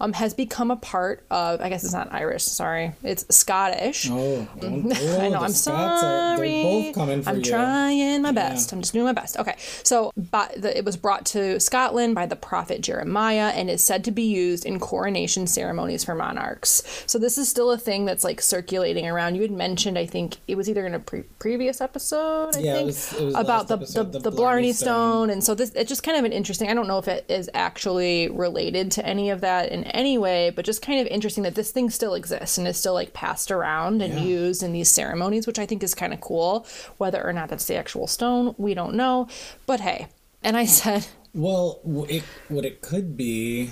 [0.00, 4.08] um, has become a part of, I guess it's not Irish, sorry, it's Scottish.
[4.10, 5.38] Oh, don't, oh I know.
[5.40, 6.00] the I'm Scots sorry.
[6.00, 7.42] Are, they're both coming for I'm you.
[7.42, 8.72] trying my best.
[8.72, 9.38] I'm just doing my best.
[9.38, 9.54] Okay.
[9.82, 14.04] So, by the, it was brought to Scotland by the prophet Jeremiah and is said
[14.04, 17.04] to be used in coronation ceremonies for monarchs.
[17.06, 19.34] So, this is still a thing that's like circulating around.
[19.36, 22.72] You had mentioned, I think it was either in a pre- previous episode, I Yeah,
[22.72, 24.84] it think, was- it was about the, episode, the, the the, Blarney Blarney Stone.
[24.84, 25.30] Stone.
[25.30, 26.68] And so, this it's just kind of an interesting.
[26.70, 30.50] I don't know if it is actually related to any of that in any way,
[30.50, 33.50] but just kind of interesting that this thing still exists and is still like passed
[33.50, 34.20] around and Yeah.
[34.24, 36.66] used in these ceremonies, which I think is kind of cool.
[36.98, 39.28] Whether or not that's the actual stone, we don't know.
[39.66, 40.08] But hey,
[40.42, 43.70] and I said, Well, it, what it could be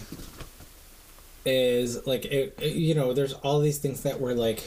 [1.44, 4.62] is like it, it- you know, there's all these things that were like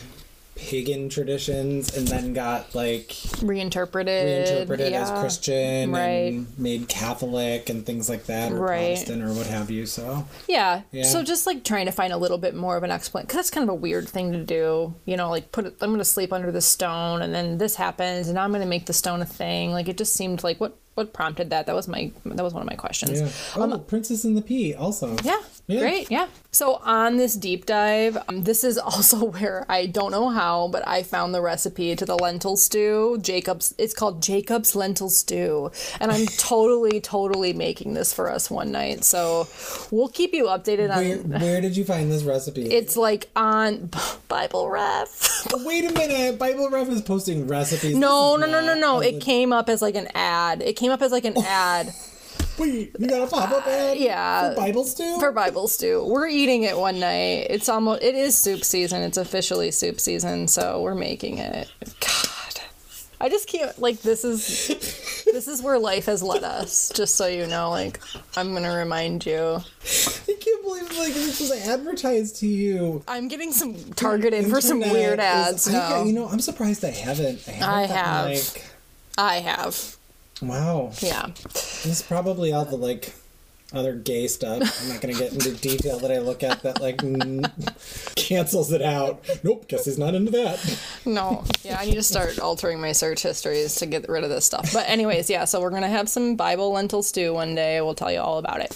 [0.55, 5.11] pagan traditions and then got like reinterpreted, reinterpreted as.
[5.11, 6.33] Christian Right.
[6.33, 8.95] and made Catholic and things like that, or Right.
[8.95, 9.85] Protestant or what have you.
[9.85, 10.81] So Yeah.
[10.91, 11.03] Yeah.
[11.03, 13.49] So just like trying to find a little bit more of an explanation, because that's
[13.49, 14.93] kind of a weird thing to do.
[15.05, 17.75] You know, like put it, I'm going to sleep under the stone, and then this
[17.75, 19.71] happens, and I'm going to make the stone a thing.
[19.71, 21.65] Like it just seemed like what what prompted that.
[21.65, 23.21] That was my that was one of my questions.
[23.21, 23.29] Yeah.
[23.55, 25.15] Oh, Princess and the Pea also.
[25.23, 25.79] Yeah, Yeah.
[25.81, 26.09] Great.
[26.09, 26.27] Yeah.
[26.51, 30.87] So on this deep dive, um, this is also where I don't know how, but
[30.87, 33.17] I found the recipe to the lentil stew.
[33.21, 33.75] Jacob's.
[33.77, 35.69] It's called Jacob's lentil stew,
[35.99, 39.03] and I'm totally, totally making this for us one night.
[39.03, 39.49] So
[39.91, 41.03] we'll keep you updated on.
[41.03, 42.71] Where, where did you find this recipe?
[42.71, 43.89] It's like on
[44.29, 45.45] Bible Ref.
[45.65, 46.39] Wait a minute.
[46.39, 47.97] Bible Ref is posting recipes.
[47.97, 48.99] No, This no, no, no, no.
[49.01, 50.61] It came up as like an ad.
[50.61, 51.45] It came up as like an oh.
[51.45, 51.93] ad.
[52.57, 53.97] Wait, you got a pop up uh, ad?
[53.97, 54.51] yeah.
[54.51, 55.19] For Bible stew?
[55.19, 56.05] for Bible stew.
[56.05, 57.47] We're eating it one night.
[57.49, 59.01] It's almost it is soup season.
[59.01, 61.69] It's officially soup season, so we're making it.
[61.99, 62.29] God.
[63.19, 67.27] I just can't like this is this is where life has led us, just so
[67.27, 67.99] you know, like
[68.35, 69.37] I'm gonna remind you.
[69.37, 73.03] I can't believe like this was advertised to you.
[73.07, 76.03] I'm getting some targeted for some weird is- ads I, now.
[76.03, 77.47] you know, I'm surprised I haven't.
[77.47, 78.25] I, haven't I have.
[78.27, 78.63] Like,
[79.17, 79.97] I have.
[80.41, 80.91] Wow.
[80.99, 81.27] Yeah.
[81.53, 83.13] This is probably all the like
[83.73, 84.61] other gay stuff.
[84.83, 87.51] I'm not gonna get into detail that I look at that like n-
[88.15, 89.25] cancels it out.
[89.43, 90.79] Nope, guess he's not into that.
[91.05, 91.43] No.
[91.63, 94.71] Yeah, I need to start altering my search histories to get rid of this stuff.
[94.71, 97.81] But anyways, yeah, so we're gonna have some Bible lentil stew one day.
[97.81, 98.71] We'll tell you all about it.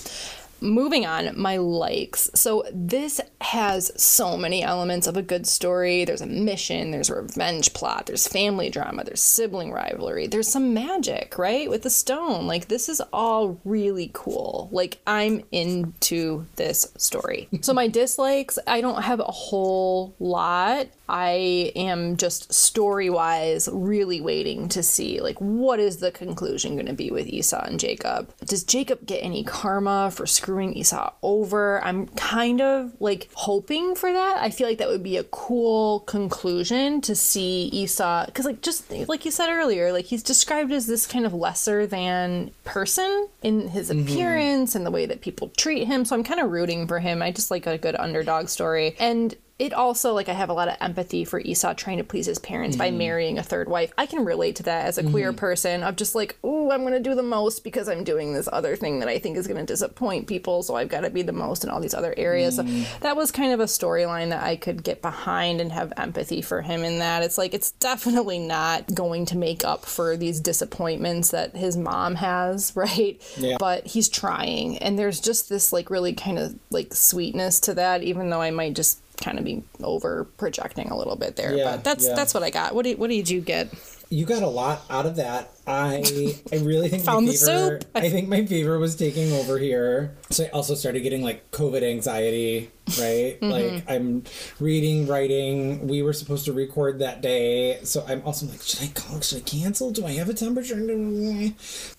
[0.61, 2.29] Moving on, my likes.
[2.35, 6.05] So this has so many elements of a good story.
[6.05, 10.73] There's a mission, there's a revenge plot, there's family drama, there's sibling rivalry, there's some
[10.73, 11.69] magic, right?
[11.69, 12.47] With the stone.
[12.47, 14.69] Like this is all really cool.
[14.71, 17.47] Like I'm into this story.
[17.69, 20.87] So my dislikes, I don't have a whole lot.
[21.07, 26.85] I am just story wise really waiting to see like what is the conclusion going
[26.87, 28.33] to be with Esau and Jacob.
[28.45, 31.83] Does Jacob get any karma for screwing Esau over?
[31.83, 34.37] I'm kind of like hoping for that.
[34.37, 38.89] I feel like that would be a cool conclusion to see Esau because like just
[39.07, 43.67] like you said earlier, like he's described as this kind of lesser than person in
[43.69, 44.01] his mm-hmm.
[44.01, 46.05] appearance and the way that people treat him.
[46.05, 47.21] So I'm kind of rooting for him.
[47.21, 48.95] I just like a good underdog story.
[48.99, 52.25] And it also like I have a lot of empathy for Esau trying to please
[52.25, 52.97] his parents by mm-hmm.
[52.97, 53.91] marrying a third wife.
[53.97, 55.37] I can relate to that as a queer mm-hmm.
[55.37, 58.77] person of just like, oh, I'm gonna do the most because I'm doing this other
[58.77, 61.63] thing that I think is gonna disappoint people, so I've got to be the most
[61.63, 62.55] in all these other areas.
[62.55, 62.99] So mm.
[63.01, 66.61] that was kind of a storyline that I could get behind and have empathy for
[66.61, 67.23] him in that.
[67.23, 72.15] It's like it's definitely not going to make up for these disappointments that his mom
[72.15, 73.21] has, right?
[73.37, 73.57] Yeah.
[73.59, 78.03] But he's trying, and there's just this like really kind of like sweetness to that,
[78.03, 81.55] even though I might just kind of be over projecting a little bit there.
[81.55, 82.15] Yeah, but that's yeah.
[82.15, 82.75] that's what I got.
[82.75, 83.69] What did what did you get?
[84.09, 85.51] You got a lot out of that.
[85.69, 87.79] I I really think Found my fever.
[87.93, 90.15] I think my fever was taking over here.
[90.31, 92.71] So I also started getting like COVID anxiety.
[92.99, 93.51] Right, Mm-hmm.
[93.51, 94.23] like I'm
[94.59, 95.87] reading, writing.
[95.87, 99.21] We were supposed to record that day, so I'm also like, should I call?
[99.21, 99.91] Should I cancel?
[99.91, 100.75] Do I have a temperature?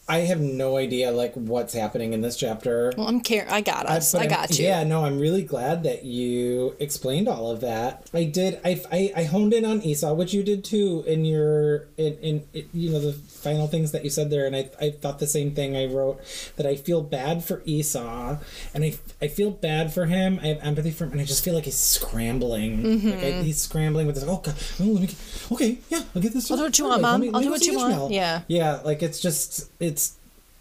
[0.08, 2.92] I have no idea like what's happening in this chapter.
[2.96, 3.46] Well, I'm care.
[3.48, 4.14] I got us.
[4.16, 4.64] I I'm- got you.
[4.64, 8.10] Yeah, no, I'm really glad that you explained all of that.
[8.12, 8.58] I did.
[8.64, 12.42] I, I, I honed in on Esau, which you did too in your in, in
[12.52, 15.26] in you know the final things that you said there, and I I thought the
[15.26, 15.76] same thing.
[15.76, 16.20] I wrote
[16.56, 18.38] that I feel bad for Esau,
[18.74, 20.38] and I I feel bad for him.
[20.42, 22.82] I have empathy for him, and I just feel like he's scrambling.
[22.82, 23.10] Mm-hmm.
[23.10, 24.24] Like I, he's scrambling with this.
[24.26, 25.06] Oh God, oh, let me.
[25.06, 26.50] Get, okay, yeah, I'll get this.
[26.50, 27.34] I'll do what you want, Mom.
[27.34, 28.12] I'll do what you want.
[28.12, 28.42] Yeah.
[28.48, 30.16] Yeah, like it's just it's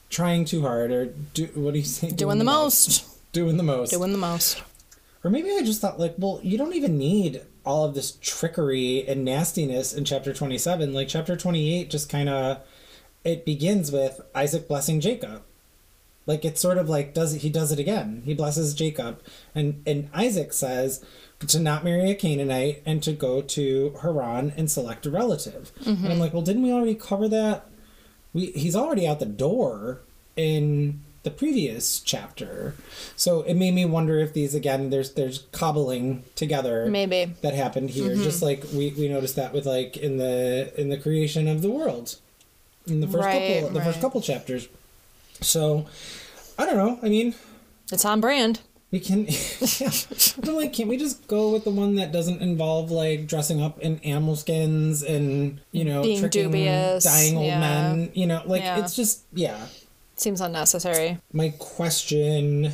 [0.10, 2.10] trying too hard or do what do you say?
[2.10, 3.06] Doing the most.
[3.32, 3.91] Doing the most.
[3.91, 4.62] Doing the most.
[5.24, 9.06] Or maybe I just thought like, well, you don't even need all of this trickery
[9.08, 10.93] and nastiness in chapter 27.
[10.93, 12.60] Like chapter 28 just kind of
[13.24, 15.43] it begins with Isaac blessing Jacob.
[16.26, 18.22] Like it's sort of like does he does it again.
[18.26, 19.22] He blesses Jacob
[19.55, 21.03] and and Isaac says
[21.47, 25.72] to not marry a Canaanite and to go to Haran and select a relative.
[25.80, 26.20] And I'm mm-hmm.
[26.20, 27.67] like, well, didn't we already cover that?
[28.34, 30.01] We he's already out the door
[30.36, 32.76] in the previous chapter.
[33.15, 37.34] So it made me wonder if these again there's there's cobbling together Maybe.
[37.41, 38.11] that happened here.
[38.11, 38.24] Mm-hmm.
[38.24, 41.72] Just like we, we noticed that with like in the in the creation of the
[41.72, 42.17] world.
[42.89, 44.67] In the first Right, couple the first couple chapters.
[45.41, 45.85] So
[46.57, 46.99] I don't know.
[47.01, 47.35] I mean,
[47.91, 48.59] It's on brand.
[48.91, 49.25] we can
[49.79, 49.91] yeah.
[50.37, 53.79] But like can't we just go with the one that doesn't involve like dressing up
[53.79, 57.59] in animal skins and you know Being tricking dubious, dying old yeah.
[57.59, 58.79] men, you know, like Yeah.
[58.79, 59.67] it's just yeah.
[60.15, 61.17] Seems unnecessary.
[61.31, 62.73] My question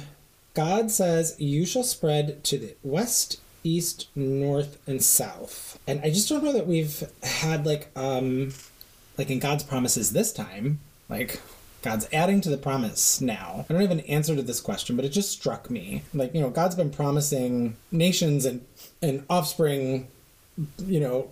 [0.55, 5.78] God says, You shall spread to the west, east, north, and south.
[5.86, 8.53] And I just don't know that we've had like, um,
[9.18, 11.41] like in God's promises this time, like,
[11.82, 13.63] God's adding to the promise now.
[13.70, 16.01] I don't have an answer to this question, but it just struck me.
[16.16, 18.66] Like, you know, God's been promising nations and,
[19.03, 20.07] and offspring,
[20.88, 21.30] you know,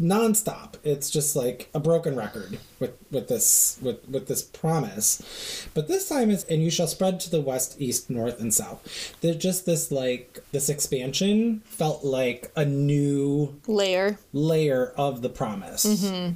[0.00, 0.74] nonstop.
[0.84, 5.66] It's just like a broken record with with this with with this promise.
[5.74, 9.14] But this time it's and you shall spread to the west, east, north, and south.
[9.20, 14.18] There's just this like this expansion felt like a new Layer.
[14.32, 15.84] layer of the promise,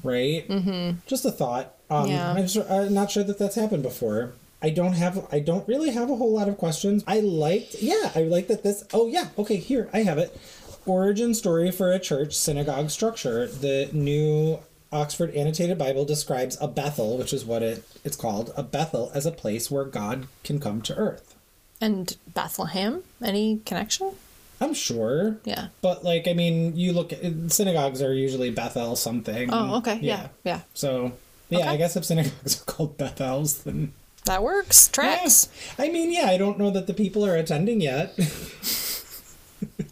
[0.03, 0.47] right?
[0.49, 0.99] Mm-hmm.
[1.07, 1.75] Just a thought.
[1.91, 2.33] Um, Yeah.
[2.33, 4.33] I'm, sure, I'm not sure that that's happened before.
[4.65, 5.27] I don't have.
[5.33, 7.03] I don't really have a whole lot of questions.
[7.07, 7.83] I liked.
[7.83, 8.85] Yeah, I like that this.
[8.95, 9.29] Oh yeah.
[9.37, 10.39] Okay, here I have it.
[10.87, 13.47] Origin story for a church synagogue structure.
[13.47, 14.59] The new
[14.91, 19.25] Oxford Annotated Bible describes a Bethel, which is what it it's called, a Bethel as
[19.27, 21.35] a place where God can come to earth.
[21.81, 23.03] And Bethlehem?
[23.25, 24.13] Any connection?
[24.61, 25.39] I'm sure.
[25.45, 25.69] Yeah.
[25.81, 29.51] But like, I mean, you look at synagogues are usually Bethel something.
[29.53, 29.99] Oh, okay.
[30.01, 30.29] Yeah.
[30.45, 30.61] Yeah.
[30.75, 31.13] So
[31.49, 31.69] yeah, Okay.
[31.69, 33.93] I guess if synagogues are called Bethels, then
[34.27, 34.89] That works.
[34.89, 35.49] Tracks.
[35.79, 38.17] I mean, yeah, I don't know that the people are attending yet.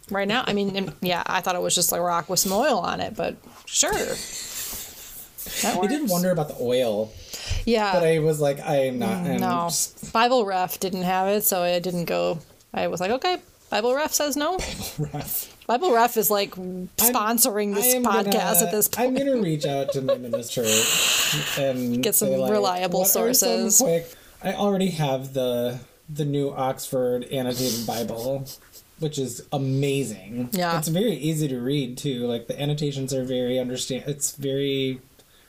[0.09, 2.79] Right now, I mean, yeah, I thought it was just like rock with some oil
[2.79, 3.91] on it, but sure.
[5.65, 7.11] I did wonder about the oil,
[7.65, 7.93] Yeah.
[7.93, 9.09] but I was like, I am not.
[9.25, 9.65] I'm no.
[9.69, 12.39] just Bible ref didn't have it, so I didn't go.
[12.73, 13.37] I was like, okay,
[13.69, 14.57] Bible ref says no.
[14.57, 15.57] Bible ref.
[15.67, 16.51] Bible ref is like
[16.97, 19.07] sponsoring this I am podcast gonna- at this point.
[19.07, 20.63] I'm gonna reach out to my minister
[21.57, 23.77] and Get some like, reliable what are some sources.
[23.81, 24.13] quick-
[24.43, 28.45] I already have the the new Oxford annotated Bible,
[29.01, 30.49] which is amazing.
[30.53, 30.77] Yeah.
[30.77, 32.25] it's very easy to read too.
[32.27, 34.05] Like the annotations are very understand.
[34.07, 35.01] It's very.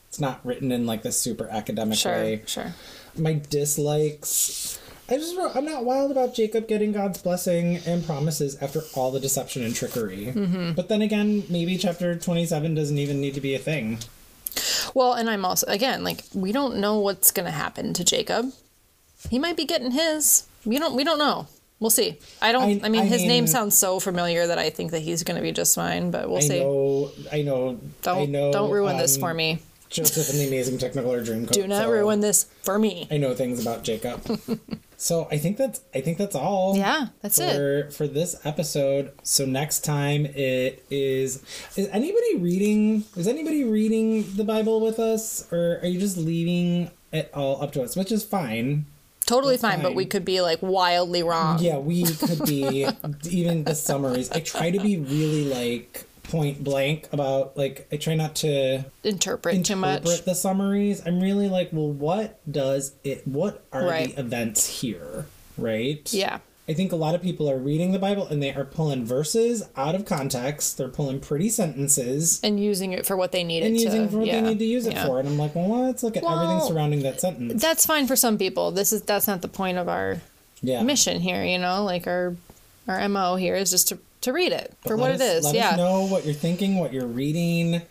[0.09, 2.42] It's not written in like this super academic Sure, way.
[2.46, 2.74] sure.
[3.16, 4.78] My dislikes.
[5.09, 9.11] I just wrote, I'm not wild about Jacob getting God's blessing and promises after all
[9.11, 10.26] the deception and trickery.
[10.34, 10.72] Mm-hmm.
[10.72, 13.98] But then again, maybe chapter 27 doesn't even need to be a thing.
[14.94, 18.53] Well, and I'm also again like we don't know what's going to happen to Jacob.
[19.30, 20.46] He might be getting his.
[20.64, 20.94] We don't.
[20.94, 21.46] We don't know.
[21.83, 22.18] We'll see.
[22.41, 22.62] I don't.
[22.62, 25.35] I, I- mean, I his name sounds so familiar that I think that he's going
[25.37, 26.12] to be just fine.
[26.12, 26.61] But we'll I see.
[26.61, 28.53] know, I know, Don't I know.
[28.53, 29.59] don't ruin this um, for me.
[29.91, 31.51] Joseph and the Amazing Technicolor Dreamcoat.
[31.51, 33.09] Do not so ruin this for me.
[33.11, 34.22] I know things about Jacob.
[34.97, 36.76] so I think that's I think that's all.
[36.76, 37.57] Yeah, that's it.
[37.57, 39.12] for for this episode.
[39.24, 41.43] So next time it is
[41.76, 46.91] is anybody reading is anybody reading the Bible with us or are you just leaving
[47.12, 48.87] it all up to us, which is fine.
[49.27, 51.59] Totally That's fine, but we could be like wildly wrong.
[51.61, 52.87] Yeah, we could be
[53.31, 54.31] even the summaries.
[54.31, 59.64] I try to be really like point blank about like I try not to Interpret,
[59.64, 60.03] too much.
[60.25, 61.03] the summaries.
[61.07, 63.27] I'm really like, well, what does it?
[63.27, 64.14] What are Right.
[64.14, 65.27] the events here?
[65.59, 66.12] Right?
[66.12, 66.39] Yeah.
[66.69, 69.65] I think a lot of people are reading the Bible and they are pulling verses
[69.77, 70.79] out of context.
[70.79, 73.85] They're pulling pretty sentences And using it for what they need and it to.
[73.87, 75.07] And using it for what yeah, they need to use it yeah.
[75.07, 75.19] for.
[75.19, 77.61] And I'm like, well, let's look at everything surrounding that sentence.
[77.61, 78.71] That's fine for some people.
[78.71, 80.19] This is that's not the point of our
[80.61, 80.83] yeah.
[80.83, 81.45] mission here.
[81.45, 82.37] You know, like our
[82.87, 85.45] our mo here is just to to read it for what let it us- is.
[85.47, 85.71] Let yeah.
[85.71, 87.83] us know what you're thinking, what you're reading.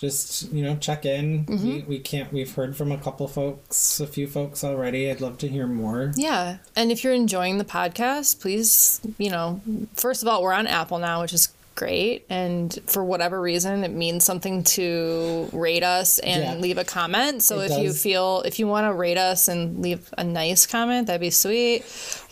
[0.00, 1.44] Just you know, check in.
[1.44, 1.68] Mm-hmm.
[1.68, 2.32] We, we can't.
[2.32, 5.10] We've heard from a couple folks, a few folks already.
[5.10, 6.12] I'd love to hear more.
[6.16, 6.58] Yeah.
[6.74, 9.60] And if you're enjoying the podcast, please, you know,
[9.94, 12.26] first of all, we're on Apple now, which is great.
[12.28, 16.54] And for whatever reason, it means something to rate us and Yeah.
[16.56, 17.42] leave a comment.
[17.42, 20.66] So It if you feel, if you want to rate us and leave a nice
[20.66, 21.84] comment, that'd be sweet.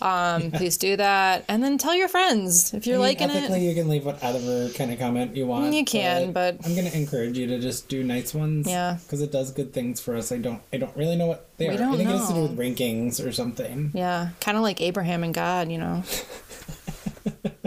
[0.02, 1.44] Um, please do that.
[1.48, 3.70] And then tell your friends if you're I mean, liking ethically, it.
[3.70, 5.72] you can leave whatever kind of comment you want.
[5.72, 8.68] You can, but- I'm gonna encourage you to just do nice ones.
[8.68, 8.98] Yeah.
[9.02, 10.30] because it does good things for us.
[10.30, 10.60] I don't.
[10.72, 11.78] I don't really know what they We are.
[11.78, 13.90] don't I think it has to do with rankings or something.
[13.94, 14.28] Yeah.
[14.40, 16.02] Kind of like Abraham and God, you know.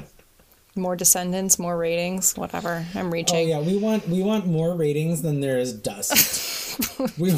[0.76, 2.86] more descendants, more ratings, whatever.
[2.95, 3.36] I'm reaching.
[3.36, 3.49] Oh reaching.
[3.49, 6.80] yeah, we want we want more ratings than there is dust.
[7.17, 7.36] we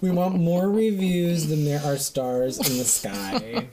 [0.00, 3.68] we want more reviews than there are stars in the sky.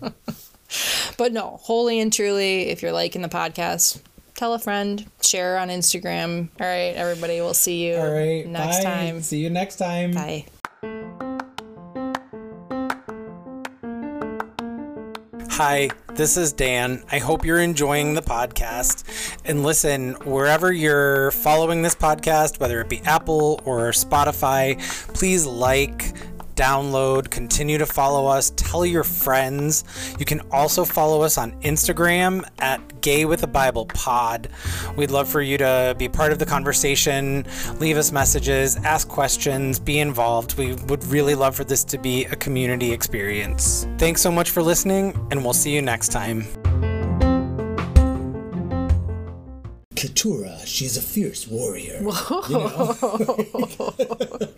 [1.18, 4.02] But no, wholly and truly, if you're liking the podcast,
[4.36, 6.50] tell a friend, share on Instagram.
[6.60, 8.84] All right, everybody, we'll see you All right, next bye.
[8.84, 9.22] time.
[9.22, 10.12] See you next time.
[10.12, 10.46] Bye.
[15.58, 17.04] Hi, this is Dan.
[17.12, 19.04] I hope you're enjoying the podcast.
[19.45, 24.80] And listen, wherever you're following this podcast, whether it be Apple or Spotify,
[25.14, 26.12] please like,
[26.56, 29.84] download, continue to follow us, tell your friends.
[30.20, 34.49] You can also follow us on Instagram at Gay with a Bible Pod.
[34.95, 37.45] We'd love for you to be part of the conversation,
[37.80, 40.58] leave us messages, ask questions, be involved.
[40.58, 43.88] We would really love for this to be a community experience.
[43.97, 46.45] Thanks so much for listening, and we'll see you next time.
[49.95, 52.01] Keturah, she's a fierce warrior.
[52.49, 52.95] You know?